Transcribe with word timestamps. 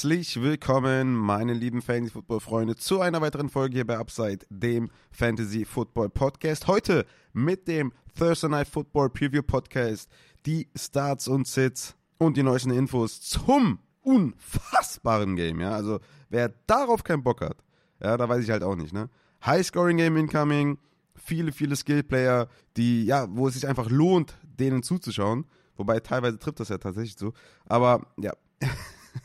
Herzlich 0.00 0.40
willkommen, 0.40 1.14
meine 1.14 1.52
lieben 1.52 1.82
Fantasy 1.82 2.12
Football 2.12 2.40
Freunde, 2.40 2.74
zu 2.74 3.02
einer 3.02 3.20
weiteren 3.20 3.50
Folge 3.50 3.74
hier 3.74 3.86
bei 3.86 3.98
Upside, 3.98 4.46
dem 4.48 4.88
Fantasy 5.10 5.66
Football 5.66 6.08
Podcast. 6.08 6.66
Heute 6.68 7.04
mit 7.34 7.68
dem 7.68 7.92
Thursday 8.18 8.48
Night 8.48 8.68
Football 8.68 9.10
Preview 9.10 9.42
Podcast, 9.42 10.08
die 10.46 10.70
Starts 10.74 11.28
und 11.28 11.46
Sits 11.46 11.96
und 12.16 12.38
die 12.38 12.42
neuesten 12.42 12.70
Infos 12.70 13.20
zum 13.20 13.78
unfassbaren 14.00 15.36
Game. 15.36 15.60
Ja, 15.60 15.72
also 15.72 16.00
wer 16.30 16.48
darauf 16.66 17.04
keinen 17.04 17.22
Bock 17.22 17.42
hat, 17.42 17.58
ja, 18.02 18.16
da 18.16 18.26
weiß 18.26 18.42
ich 18.42 18.50
halt 18.50 18.62
auch 18.62 18.76
nicht. 18.76 18.94
Ne, 18.94 19.10
High 19.44 19.66
Scoring 19.66 19.98
Game 19.98 20.16
incoming, 20.16 20.78
viele, 21.14 21.52
viele 21.52 21.76
Skill 21.76 22.04
Player, 22.04 22.48
die 22.78 23.04
ja, 23.04 23.26
wo 23.28 23.48
es 23.48 23.52
sich 23.52 23.68
einfach 23.68 23.90
lohnt, 23.90 24.38
denen 24.44 24.82
zuzuschauen. 24.82 25.44
Wobei 25.76 26.00
teilweise 26.00 26.38
trifft 26.38 26.60
das 26.60 26.70
ja 26.70 26.78
tatsächlich 26.78 27.18
so. 27.18 27.34
Aber 27.66 28.06
ja. 28.18 28.32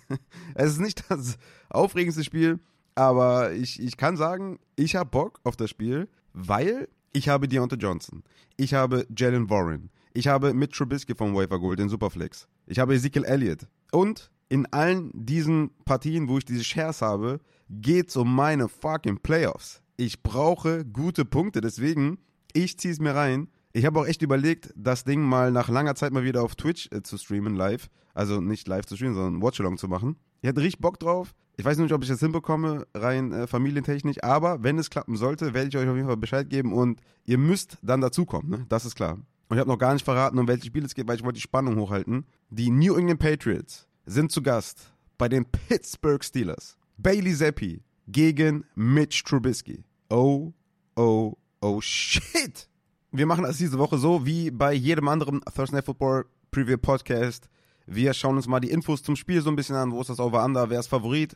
es 0.55 0.73
ist 0.73 0.79
nicht 0.79 1.03
das 1.09 1.37
aufregendste 1.69 2.23
Spiel, 2.23 2.59
aber 2.95 3.53
ich, 3.53 3.81
ich 3.81 3.97
kann 3.97 4.17
sagen, 4.17 4.59
ich 4.75 4.95
habe 4.95 5.09
Bock 5.09 5.39
auf 5.43 5.55
das 5.55 5.69
Spiel, 5.69 6.07
weil 6.33 6.87
ich 7.13 7.29
habe 7.29 7.47
Deontay 7.47 7.77
Johnson, 7.77 8.23
ich 8.57 8.73
habe 8.73 9.05
Jalen 9.15 9.49
Warren, 9.49 9.89
ich 10.13 10.27
habe 10.27 10.53
Mitch 10.53 10.77
Trubisky 10.77 11.15
vom 11.15 11.35
Wafer 11.35 11.59
Gold 11.59 11.79
in 11.79 11.89
Superflex, 11.89 12.47
ich 12.67 12.79
habe 12.79 12.95
Ezekiel 12.95 13.25
Elliott 13.25 13.67
und 13.91 14.31
in 14.49 14.65
allen 14.67 15.11
diesen 15.13 15.71
Partien, 15.85 16.27
wo 16.27 16.37
ich 16.37 16.45
diese 16.45 16.63
Shares 16.63 17.01
habe, 17.01 17.39
geht 17.69 18.09
es 18.09 18.15
um 18.15 18.33
meine 18.35 18.69
fucking 18.69 19.17
Playoffs. 19.17 19.81
Ich 19.97 20.21
brauche 20.21 20.85
gute 20.85 21.25
Punkte, 21.25 21.61
deswegen 21.61 22.19
ich 22.53 22.77
es 22.85 22.99
mir 22.99 23.15
rein 23.15 23.47
ich 23.75 23.85
habe 23.85 23.99
auch 23.99 24.05
echt 24.05 24.21
überlegt, 24.21 24.71
das 24.77 25.03
Ding 25.03 25.21
mal 25.21 25.51
nach 25.51 25.67
langer 25.67 25.95
Zeit 25.95 26.13
mal 26.13 26.23
wieder 26.23 26.43
auf 26.43 26.55
Twitch 26.55 26.87
äh, 26.93 27.03
zu 27.03 27.17
streamen, 27.17 27.57
live. 27.57 27.89
Also 28.15 28.41
nicht 28.41 28.67
live 28.67 28.85
zu 28.85 28.95
streamen, 28.95 29.13
sondern 29.13 29.41
Watchalong 29.43 29.77
zu 29.77 29.87
machen. 29.87 30.15
Ich 30.41 30.49
hatte 30.49 30.61
richtig 30.61 30.81
Bock 30.81 30.99
drauf. 30.99 31.35
Ich 31.57 31.65
weiß 31.65 31.77
nicht, 31.77 31.93
ob 31.93 32.01
ich 32.01 32.09
das 32.09 32.19
hinbekomme, 32.19 32.87
rein 32.95 33.31
äh, 33.31 33.47
familientechnisch, 33.47 34.23
aber 34.23 34.63
wenn 34.63 34.79
es 34.79 34.89
klappen 34.89 35.15
sollte, 35.15 35.53
werde 35.53 35.69
ich 35.69 35.77
euch 35.77 35.87
auf 35.87 35.95
jeden 35.95 36.07
Fall 36.07 36.17
Bescheid 36.17 36.49
geben 36.49 36.73
und 36.73 37.01
ihr 37.25 37.37
müsst 37.37 37.77
dann 37.81 38.01
dazukommen, 38.01 38.49
ne? 38.49 38.65
Das 38.67 38.85
ist 38.85 38.95
klar. 38.95 39.19
Und 39.47 39.57
ich 39.57 39.59
habe 39.59 39.69
noch 39.69 39.77
gar 39.77 39.93
nicht 39.93 40.03
verraten, 40.03 40.39
um 40.39 40.47
welche 40.47 40.65
Spiele 40.65 40.85
es 40.85 40.95
geht, 40.95 41.07
weil 41.07 41.17
ich 41.17 41.23
wollte 41.23 41.35
die 41.35 41.41
Spannung 41.41 41.77
hochhalten. 41.77 42.25
Die 42.49 42.71
New 42.71 42.95
England 42.95 43.19
Patriots 43.19 43.87
sind 44.05 44.31
zu 44.31 44.41
Gast 44.41 44.91
bei 45.17 45.29
den 45.29 45.45
Pittsburgh 45.45 46.23
Steelers. 46.23 46.77
Bailey 46.97 47.35
Zappi 47.35 47.83
gegen 48.07 48.65
Mitch 48.75 49.23
Trubisky. 49.23 49.83
Oh, 50.09 50.53
oh, 50.95 51.35
oh 51.61 51.81
shit! 51.81 52.69
wir 53.17 53.25
machen 53.25 53.43
das 53.43 53.57
diese 53.57 53.77
Woche 53.77 53.97
so 53.97 54.25
wie 54.25 54.51
bei 54.51 54.73
jedem 54.73 55.07
anderen 55.07 55.41
Thursday 55.55 55.81
Football 55.81 56.25
Preview 56.51 56.77
Podcast. 56.77 57.49
Wir 57.85 58.13
schauen 58.13 58.35
uns 58.35 58.47
mal 58.47 58.59
die 58.59 58.71
Infos 58.71 59.03
zum 59.03 59.15
Spiel 59.15 59.41
so 59.41 59.49
ein 59.49 59.55
bisschen 59.55 59.75
an. 59.75 59.91
Wo 59.91 60.01
ist 60.01 60.09
das 60.09 60.19
Over-Under? 60.19 60.69
Wer 60.69 60.79
ist 60.79 60.87
Favorit? 60.87 61.35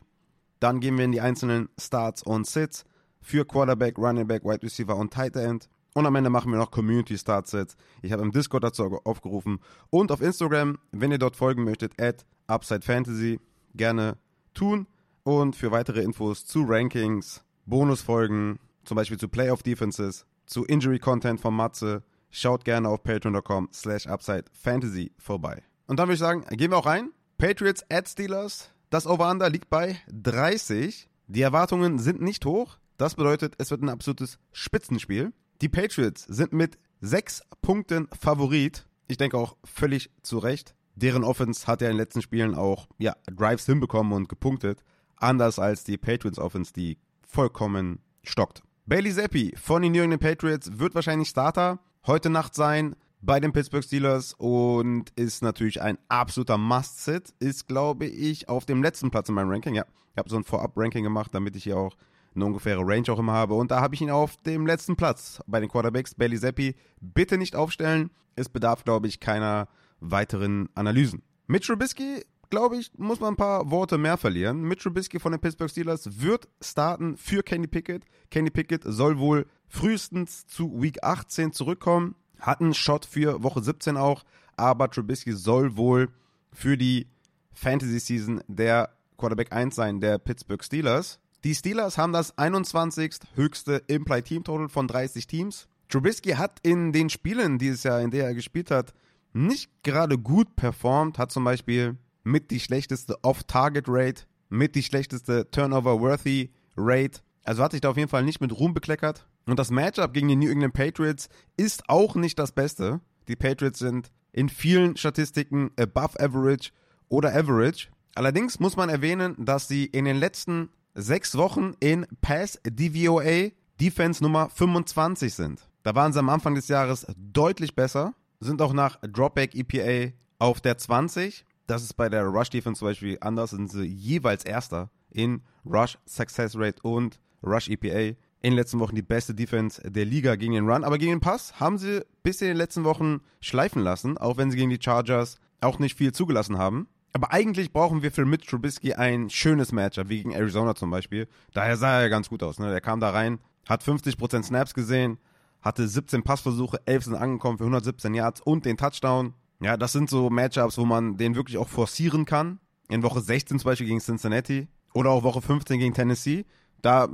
Dann 0.58 0.80
gehen 0.80 0.98
wir 0.98 1.04
in 1.04 1.12
die 1.12 1.20
einzelnen 1.20 1.68
Starts 1.78 2.22
und 2.22 2.46
Sits 2.46 2.84
für 3.20 3.44
Quarterback, 3.44 3.98
Running 3.98 4.26
Back, 4.26 4.44
Wide 4.44 4.62
Receiver 4.62 4.96
und 4.96 5.12
Tight 5.12 5.36
End. 5.36 5.68
Und 5.94 6.06
am 6.06 6.14
Ende 6.14 6.30
machen 6.30 6.52
wir 6.52 6.58
noch 6.58 6.70
Community 6.70 7.18
Start 7.18 7.48
Sets. 7.48 7.76
Ich 8.02 8.12
habe 8.12 8.22
im 8.22 8.30
Discord 8.30 8.62
dazu 8.62 9.00
aufgerufen. 9.04 9.58
Und 9.90 10.12
auf 10.12 10.20
Instagram, 10.20 10.78
wenn 10.92 11.10
ihr 11.10 11.18
dort 11.18 11.36
folgen 11.36 11.64
möchtet, 11.64 12.00
at 12.00 12.24
Upside 12.46 12.82
Fantasy, 12.82 13.40
gerne 13.74 14.16
tun. 14.54 14.86
Und 15.22 15.56
für 15.56 15.70
weitere 15.70 16.02
Infos 16.02 16.46
zu 16.46 16.64
Rankings, 16.66 17.44
Bonusfolgen, 17.66 18.58
zum 18.84 18.96
Beispiel 18.96 19.18
zu 19.18 19.28
Playoff 19.28 19.62
Defenses, 19.62 20.26
zu 20.46 20.64
Injury 20.64 20.98
Content 20.98 21.40
von 21.40 21.54
Matze, 21.54 22.02
schaut 22.30 22.64
gerne 22.64 22.88
auf 22.88 23.02
patreon.com 23.02 23.68
slash 23.72 24.06
upside 24.06 24.44
fantasy 24.52 25.12
vorbei. 25.18 25.69
Und 25.90 25.96
dann 25.96 26.06
würde 26.06 26.14
ich 26.14 26.20
sagen, 26.20 26.44
gehen 26.50 26.70
wir 26.70 26.78
auch 26.78 26.86
rein. 26.86 27.10
Patriots 27.36 27.84
at 27.90 28.08
Steelers. 28.08 28.70
Das 28.90 29.08
Over-Under 29.08 29.50
liegt 29.50 29.70
bei 29.70 29.96
30. 30.12 31.08
Die 31.26 31.42
Erwartungen 31.42 31.98
sind 31.98 32.20
nicht 32.20 32.46
hoch. 32.46 32.78
Das 32.96 33.16
bedeutet, 33.16 33.54
es 33.58 33.72
wird 33.72 33.82
ein 33.82 33.88
absolutes 33.88 34.38
Spitzenspiel. 34.52 35.32
Die 35.60 35.68
Patriots 35.68 36.22
sind 36.28 36.52
mit 36.52 36.78
sechs 37.00 37.42
Punkten 37.60 38.06
Favorit. 38.16 38.86
Ich 39.08 39.16
denke 39.16 39.36
auch 39.36 39.56
völlig 39.64 40.12
zu 40.22 40.38
Recht. 40.38 40.76
Deren 40.94 41.24
Offense 41.24 41.66
hat 41.66 41.80
ja 41.80 41.88
in 41.88 41.94
den 41.94 42.00
letzten 42.02 42.22
Spielen 42.22 42.54
auch 42.54 42.86
ja, 42.98 43.16
Drives 43.26 43.66
hinbekommen 43.66 44.12
und 44.12 44.28
gepunktet. 44.28 44.84
Anders 45.16 45.58
als 45.58 45.82
die 45.82 45.98
Patriots 45.98 46.38
Offense, 46.38 46.72
die 46.72 46.98
vollkommen 47.26 47.98
stockt. 48.22 48.62
Bailey 48.86 49.12
Zappi 49.12 49.56
von 49.56 49.82
den 49.82 49.90
New 49.90 50.02
England 50.02 50.22
Patriots 50.22 50.78
wird 50.78 50.94
wahrscheinlich 50.94 51.30
Starter 51.30 51.80
heute 52.06 52.30
Nacht 52.30 52.54
sein 52.54 52.94
bei 53.22 53.40
den 53.40 53.52
Pittsburgh 53.52 53.84
Steelers 53.84 54.34
und 54.34 55.10
ist 55.16 55.42
natürlich 55.42 55.82
ein 55.82 55.98
absoluter 56.08 56.58
Must-Sit. 56.58 57.34
Ist, 57.38 57.68
glaube 57.68 58.06
ich, 58.06 58.48
auf 58.48 58.64
dem 58.64 58.82
letzten 58.82 59.10
Platz 59.10 59.28
in 59.28 59.34
meinem 59.34 59.50
Ranking. 59.50 59.74
Ja, 59.74 59.84
ich 60.12 60.18
habe 60.18 60.28
so 60.28 60.36
ein 60.36 60.44
Vorab-Ranking 60.44 61.04
gemacht, 61.04 61.34
damit 61.34 61.56
ich 61.56 61.64
hier 61.64 61.76
auch 61.76 61.96
eine 62.34 62.44
ungefähre 62.44 62.82
Range 62.82 63.10
auch 63.10 63.18
immer 63.18 63.32
habe. 63.32 63.54
Und 63.54 63.70
da 63.70 63.80
habe 63.80 63.94
ich 63.94 64.00
ihn 64.00 64.10
auf 64.10 64.36
dem 64.38 64.66
letzten 64.66 64.96
Platz 64.96 65.40
bei 65.46 65.60
den 65.60 65.68
Quarterbacks. 65.68 66.14
Bailey 66.14 66.38
Zappi, 66.38 66.76
bitte 67.00 67.38
nicht 67.38 67.56
aufstellen. 67.56 68.10
Es 68.36 68.48
bedarf, 68.48 68.84
glaube 68.84 69.08
ich, 69.08 69.20
keiner 69.20 69.68
weiteren 70.00 70.68
Analysen. 70.74 71.22
Mitch 71.46 71.66
Trubisky 71.66 72.22
glaube 72.50 72.76
ich, 72.76 72.90
muss 72.98 73.20
man 73.20 73.34
ein 73.34 73.36
paar 73.36 73.70
Worte 73.70 73.96
mehr 73.96 74.16
verlieren. 74.16 74.62
Mitch 74.62 74.82
Trubisky 74.82 75.18
von 75.18 75.32
den 75.32 75.40
Pittsburgh 75.40 75.70
Steelers 75.70 76.20
wird 76.20 76.48
starten 76.60 77.16
für 77.16 77.42
Kenny 77.42 77.66
Pickett. 77.66 78.04
Kenny 78.30 78.50
Pickett 78.50 78.82
soll 78.84 79.18
wohl 79.18 79.46
frühestens 79.68 80.46
zu 80.46 80.82
Week 80.82 81.02
18 81.02 81.52
zurückkommen. 81.52 82.16
Hat 82.40 82.60
einen 82.60 82.74
Shot 82.74 83.04
für 83.04 83.42
Woche 83.42 83.62
17 83.62 83.96
auch, 83.96 84.24
aber 84.56 84.90
Trubisky 84.90 85.32
soll 85.32 85.76
wohl 85.76 86.08
für 86.52 86.76
die 86.76 87.06
Fantasy 87.52 87.98
Season 87.98 88.42
der 88.48 88.90
Quarterback 89.18 89.52
1 89.52 89.74
sein, 89.74 90.00
der 90.00 90.18
Pittsburgh 90.18 90.64
Steelers. 90.64 91.18
Die 91.44 91.54
Steelers 91.54 91.96
haben 91.96 92.12
das 92.12 92.36
21. 92.36 93.16
höchste 93.34 93.82
Implied 93.86 94.26
Team 94.26 94.44
Total 94.44 94.68
von 94.68 94.86
30 94.86 95.26
Teams. 95.26 95.68
Trubisky 95.88 96.30
hat 96.32 96.58
in 96.62 96.92
den 96.92 97.10
Spielen 97.10 97.58
dieses 97.58 97.82
Jahr, 97.82 98.00
in 98.00 98.10
der 98.10 98.26
er 98.26 98.34
gespielt 98.34 98.70
hat, 98.70 98.94
nicht 99.32 99.70
gerade 99.82 100.18
gut 100.18 100.56
performt, 100.56 101.18
hat 101.18 101.30
zum 101.30 101.44
Beispiel 101.44 101.96
mit 102.24 102.50
die 102.50 102.60
schlechteste 102.60 103.22
Off-Target-Rate, 103.22 104.24
mit 104.48 104.74
die 104.74 104.82
schlechteste 104.82 105.50
Turnover-Worthy-Rate. 105.50 107.20
Also 107.44 107.62
hat 107.62 107.72
sich 107.72 107.80
da 107.80 107.90
auf 107.90 107.96
jeden 107.96 108.08
Fall 108.08 108.24
nicht 108.24 108.40
mit 108.40 108.52
Ruhm 108.52 108.74
bekleckert. 108.74 109.26
Und 109.50 109.58
das 109.58 109.70
Matchup 109.70 110.12
gegen 110.12 110.28
die 110.28 110.36
New 110.36 110.50
England 110.50 110.74
Patriots 110.74 111.28
ist 111.56 111.88
auch 111.88 112.14
nicht 112.14 112.38
das 112.38 112.52
Beste. 112.52 113.00
Die 113.28 113.36
Patriots 113.36 113.80
sind 113.80 114.10
in 114.32 114.48
vielen 114.48 114.96
Statistiken 114.96 115.72
above 115.78 116.18
average 116.20 116.70
oder 117.08 117.34
average. 117.34 117.88
Allerdings 118.14 118.60
muss 118.60 118.76
man 118.76 118.88
erwähnen, 118.88 119.34
dass 119.38 119.68
sie 119.68 119.86
in 119.86 120.04
den 120.04 120.16
letzten 120.16 120.70
sechs 120.94 121.36
Wochen 121.36 121.74
in 121.80 122.06
Pass 122.20 122.60
DVOA 122.64 123.50
Defense 123.80 124.22
Nummer 124.22 124.50
25 124.50 125.34
sind. 125.34 125.68
Da 125.82 125.94
waren 125.94 126.12
sie 126.12 126.18
am 126.18 126.28
Anfang 126.28 126.54
des 126.54 126.68
Jahres 126.68 127.06
deutlich 127.16 127.74
besser, 127.74 128.14
sind 128.38 128.62
auch 128.62 128.72
nach 128.72 128.98
Dropback 129.02 129.54
EPA 129.54 130.12
auf 130.38 130.60
der 130.60 130.78
20 130.78 131.44
das 131.70 131.84
ist 131.84 131.94
bei 131.94 132.08
der 132.08 132.24
Rush 132.24 132.50
Defense 132.50 132.80
zum 132.80 132.88
Beispiel 132.88 133.16
anders, 133.20 133.50
sind 133.50 133.70
sie 133.70 133.84
jeweils 133.84 134.44
Erster 134.44 134.90
in 135.08 135.42
Rush 135.64 135.98
Success 136.04 136.56
Rate 136.56 136.82
und 136.82 137.20
Rush 137.44 137.68
EPA. 137.68 138.16
In 138.42 138.52
den 138.52 138.56
letzten 138.56 138.80
Wochen 138.80 138.94
die 138.94 139.02
beste 139.02 139.34
Defense 139.34 139.82
der 139.90 140.06
Liga 140.06 140.36
gegen 140.36 140.54
den 140.54 140.68
Run, 140.68 140.82
aber 140.84 140.96
gegen 140.96 141.12
den 141.12 141.20
Pass 141.20 141.60
haben 141.60 141.76
sie 141.76 142.04
bis 142.22 142.40
in 142.40 142.48
den 142.48 142.56
letzten 142.56 142.84
Wochen 142.84 143.20
schleifen 143.40 143.82
lassen, 143.82 144.16
auch 144.16 144.38
wenn 144.38 144.50
sie 144.50 144.56
gegen 144.56 144.70
die 144.70 144.80
Chargers 144.80 145.38
auch 145.60 145.78
nicht 145.78 145.98
viel 145.98 146.12
zugelassen 146.12 146.56
haben. 146.56 146.88
Aber 147.12 147.32
eigentlich 147.32 147.72
brauchen 147.72 148.02
wir 148.02 148.12
für 148.12 148.24
Mitch 148.24 148.48
Trubisky 148.48 148.94
ein 148.94 149.30
schönes 149.30 149.72
Matchup, 149.72 150.08
wie 150.08 150.18
gegen 150.18 150.32
Arizona 150.32 150.74
zum 150.74 150.90
Beispiel. 150.90 151.28
Daher 151.52 151.76
sah 151.76 152.00
er 152.00 152.08
ganz 152.08 152.28
gut 152.28 152.42
aus. 152.42 152.58
Ne? 152.58 152.70
Der 152.70 152.80
kam 152.80 153.00
da 153.00 153.10
rein, 153.10 153.40
hat 153.68 153.82
50% 153.82 154.44
Snaps 154.44 154.74
gesehen, 154.74 155.18
hatte 155.60 155.86
17 155.86 156.22
Passversuche, 156.22 156.80
11 156.86 157.04
sind 157.04 157.14
angekommen 157.16 157.58
für 157.58 157.64
117 157.64 158.14
Yards 158.14 158.40
und 158.40 158.64
den 158.64 158.76
Touchdown. 158.76 159.34
Ja, 159.60 159.76
das 159.76 159.92
sind 159.92 160.08
so 160.08 160.30
Matchups, 160.30 160.78
wo 160.78 160.86
man 160.86 161.16
den 161.18 161.34
wirklich 161.34 161.58
auch 161.58 161.68
forcieren 161.68 162.24
kann. 162.24 162.60
In 162.88 163.02
Woche 163.02 163.20
16 163.20 163.58
zum 163.58 163.68
Beispiel 163.68 163.86
gegen 163.86 164.00
Cincinnati 164.00 164.68
oder 164.94 165.10
auch 165.10 165.22
Woche 165.22 165.42
15 165.42 165.78
gegen 165.78 165.94
Tennessee. 165.94 166.46
Da 166.80 167.08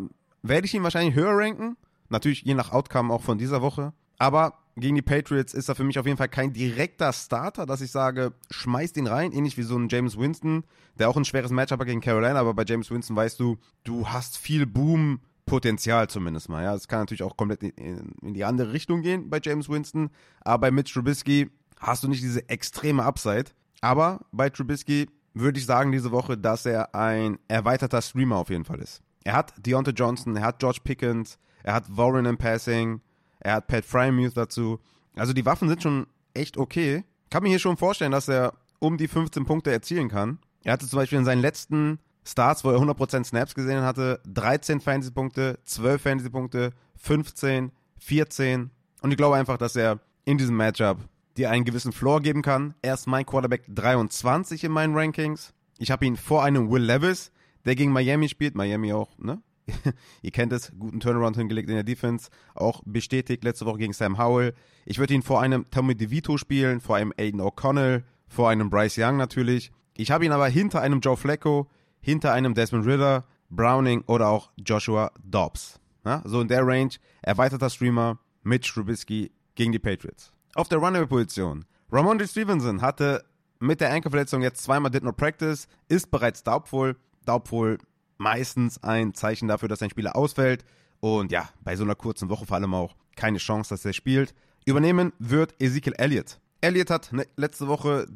werde 0.48 0.66
ich 0.66 0.74
ihn 0.74 0.82
wahrscheinlich 0.82 1.14
höher 1.14 1.36
ranken. 1.36 1.76
Natürlich 2.08 2.42
je 2.42 2.54
nach 2.54 2.72
Outcome 2.72 3.12
auch 3.12 3.22
von 3.22 3.38
dieser 3.38 3.62
Woche. 3.62 3.92
Aber 4.18 4.54
gegen 4.76 4.94
die 4.94 5.02
Patriots 5.02 5.54
ist 5.54 5.68
er 5.68 5.74
für 5.74 5.84
mich 5.84 5.98
auf 5.98 6.06
jeden 6.06 6.18
Fall 6.18 6.28
kein 6.28 6.52
direkter 6.52 7.12
Starter, 7.12 7.64
dass 7.64 7.80
ich 7.80 7.90
sage, 7.90 8.34
schmeißt 8.50 8.96
ihn 8.98 9.06
rein, 9.06 9.32
ähnlich 9.32 9.56
wie 9.56 9.62
so 9.62 9.76
ein 9.76 9.88
James 9.88 10.18
Winston, 10.18 10.64
der 10.98 11.08
auch 11.08 11.16
ein 11.16 11.24
schweres 11.24 11.50
Matchup 11.50 11.80
hat 11.80 11.86
gegen 11.86 12.02
Carolina, 12.02 12.38
aber 12.38 12.54
bei 12.54 12.64
James 12.66 12.90
Winston 12.90 13.16
weißt 13.16 13.40
du, 13.40 13.56
du 13.84 14.08
hast 14.08 14.36
viel 14.36 14.66
Boom-Potenzial 14.66 16.08
zumindest 16.08 16.50
mal. 16.50 16.62
Ja, 16.62 16.74
es 16.74 16.88
kann 16.88 17.00
natürlich 17.00 17.22
auch 17.22 17.36
komplett 17.36 17.62
in, 17.62 18.14
in, 18.20 18.34
die 18.34 18.44
andere 18.44 18.72
Richtung 18.74 19.00
gehen 19.00 19.30
bei 19.30 19.40
James 19.42 19.68
Winston, 19.68 20.10
aber 20.42 20.62
bei 20.62 20.70
Mitch 20.70 20.92
Trubisky 20.92 21.50
hast 21.80 22.04
du 22.04 22.08
nicht 22.08 22.22
diese 22.22 22.46
extreme 22.48 23.02
Upside. 23.02 23.46
Aber 23.80 24.20
bei 24.32 24.50
Trubisky 24.50 25.08
würde 25.32 25.58
ich 25.58 25.66
sagen 25.66 25.92
diese 25.92 26.10
Woche, 26.10 26.36
dass 26.36 26.66
er 26.66 26.94
ein 26.94 27.38
erweiterter 27.48 28.02
Streamer 28.02 28.36
auf 28.36 28.50
jeden 28.50 28.64
Fall 28.64 28.80
ist. 28.80 29.02
Er 29.26 29.32
hat 29.32 29.54
Deontay 29.58 29.90
Johnson, 29.90 30.36
er 30.36 30.44
hat 30.44 30.60
George 30.60 30.78
Pickens, 30.84 31.36
er 31.64 31.74
hat 31.74 31.84
Warren 31.88 32.26
im 32.26 32.38
Passing, 32.38 33.00
er 33.40 33.54
hat 33.54 33.66
Pat 33.66 33.84
Frymuth 33.84 34.36
dazu. 34.36 34.78
Also 35.16 35.32
die 35.32 35.44
Waffen 35.44 35.68
sind 35.68 35.82
schon 35.82 36.06
echt 36.32 36.56
okay. 36.56 37.02
Kann 37.28 37.42
mir 37.42 37.48
hier 37.48 37.58
schon 37.58 37.76
vorstellen, 37.76 38.12
dass 38.12 38.28
er 38.28 38.52
um 38.78 38.96
die 38.96 39.08
15 39.08 39.44
Punkte 39.44 39.72
erzielen 39.72 40.08
kann. 40.08 40.38
Er 40.62 40.74
hatte 40.74 40.86
zum 40.86 41.00
Beispiel 41.00 41.18
in 41.18 41.24
seinen 41.24 41.40
letzten 41.40 41.98
Starts, 42.24 42.62
wo 42.62 42.70
er 42.70 42.78
100% 42.78 43.24
Snaps 43.24 43.56
gesehen 43.56 43.82
hatte, 43.82 44.20
13 44.32 44.80
Fantasy-Punkte, 44.80 45.58
12 45.64 46.00
Fantasy-Punkte, 46.00 46.70
15, 46.94 47.72
14. 47.98 48.70
Und 49.02 49.10
ich 49.10 49.16
glaube 49.16 49.34
einfach, 49.34 49.58
dass 49.58 49.74
er 49.74 49.98
in 50.24 50.38
diesem 50.38 50.56
Matchup 50.56 50.98
dir 51.36 51.50
einen 51.50 51.64
gewissen 51.64 51.90
Floor 51.90 52.20
geben 52.20 52.42
kann. 52.42 52.74
Er 52.80 52.94
ist 52.94 53.08
mein 53.08 53.26
Quarterback 53.26 53.64
23 53.66 54.62
in 54.62 54.70
meinen 54.70 54.94
Rankings. 54.94 55.52
Ich 55.78 55.90
habe 55.90 56.06
ihn 56.06 56.16
vor 56.16 56.44
einem 56.44 56.70
Will 56.70 56.84
Levis, 56.84 57.32
der 57.66 57.74
gegen 57.74 57.92
Miami 57.92 58.28
spielt. 58.28 58.54
Miami 58.54 58.92
auch, 58.92 59.18
ne? 59.18 59.42
Ihr 60.22 60.30
kennt 60.30 60.52
es, 60.52 60.72
guten 60.78 61.00
Turnaround 61.00 61.36
hingelegt 61.36 61.68
in 61.68 61.74
der 61.74 61.84
Defense, 61.84 62.30
auch 62.54 62.82
bestätigt 62.84 63.42
letzte 63.44 63.66
Woche 63.66 63.78
gegen 63.78 63.92
Sam 63.92 64.16
Howell. 64.16 64.54
Ich 64.84 64.98
würde 64.98 65.14
ihn 65.14 65.22
vor 65.22 65.40
einem 65.40 65.68
Tommy 65.70 65.96
DeVito 65.96 66.38
spielen, 66.38 66.80
vor 66.80 66.96
einem 66.96 67.12
Aiden 67.18 67.40
O'Connell, 67.40 68.04
vor 68.28 68.48
einem 68.48 68.70
Bryce 68.70 68.98
Young 68.98 69.16
natürlich. 69.16 69.72
Ich 69.96 70.10
habe 70.10 70.24
ihn 70.24 70.32
aber 70.32 70.48
hinter 70.48 70.82
einem 70.82 71.00
Joe 71.00 71.16
Flacco, 71.16 71.68
hinter 72.00 72.32
einem 72.32 72.54
Desmond 72.54 72.86
Ritter, 72.86 73.24
Browning 73.50 74.02
oder 74.06 74.28
auch 74.28 74.50
Joshua 74.56 75.10
Dobbs. 75.24 75.80
Ja, 76.04 76.22
so 76.24 76.40
in 76.40 76.48
der 76.48 76.64
Range, 76.64 76.90
erweiterter 77.22 77.68
Streamer, 77.68 78.18
Mitch 78.44 78.72
Trubisky 78.72 79.32
gegen 79.56 79.72
die 79.72 79.80
Patriots. 79.80 80.32
Auf 80.54 80.68
der 80.68 80.78
Runaway-Position. 80.78 81.64
Ramondre 81.90 82.28
Stevenson 82.28 82.80
hatte 82.80 83.24
mit 83.58 83.80
der 83.80 83.92
Ankerverletzung 83.92 84.42
jetzt 84.42 84.62
zweimal 84.62 84.90
Did 84.90 85.02
Not 85.02 85.16
Practice, 85.16 85.66
ist 85.88 86.10
bereits 86.10 86.44
doubtful. 86.44 86.96
Doubtful 87.26 87.78
meistens 88.18 88.82
ein 88.82 89.14
Zeichen 89.14 89.48
dafür, 89.48 89.68
dass 89.68 89.82
ein 89.82 89.90
Spieler 89.90 90.16
ausfällt. 90.16 90.64
Und 91.00 91.30
ja, 91.30 91.48
bei 91.62 91.76
so 91.76 91.84
einer 91.84 91.94
kurzen 91.94 92.28
Woche 92.28 92.46
vor 92.46 92.56
allem 92.56 92.74
auch 92.74 92.94
keine 93.16 93.38
Chance, 93.38 93.70
dass 93.70 93.84
er 93.84 93.92
spielt. 93.92 94.34
Übernehmen 94.64 95.12
wird 95.18 95.54
Ezekiel 95.60 95.94
Elliott. 95.96 96.40
Elliott 96.60 96.90
hat 96.90 97.12
ne, 97.12 97.26
letzte 97.36 97.68
Woche 97.68 98.06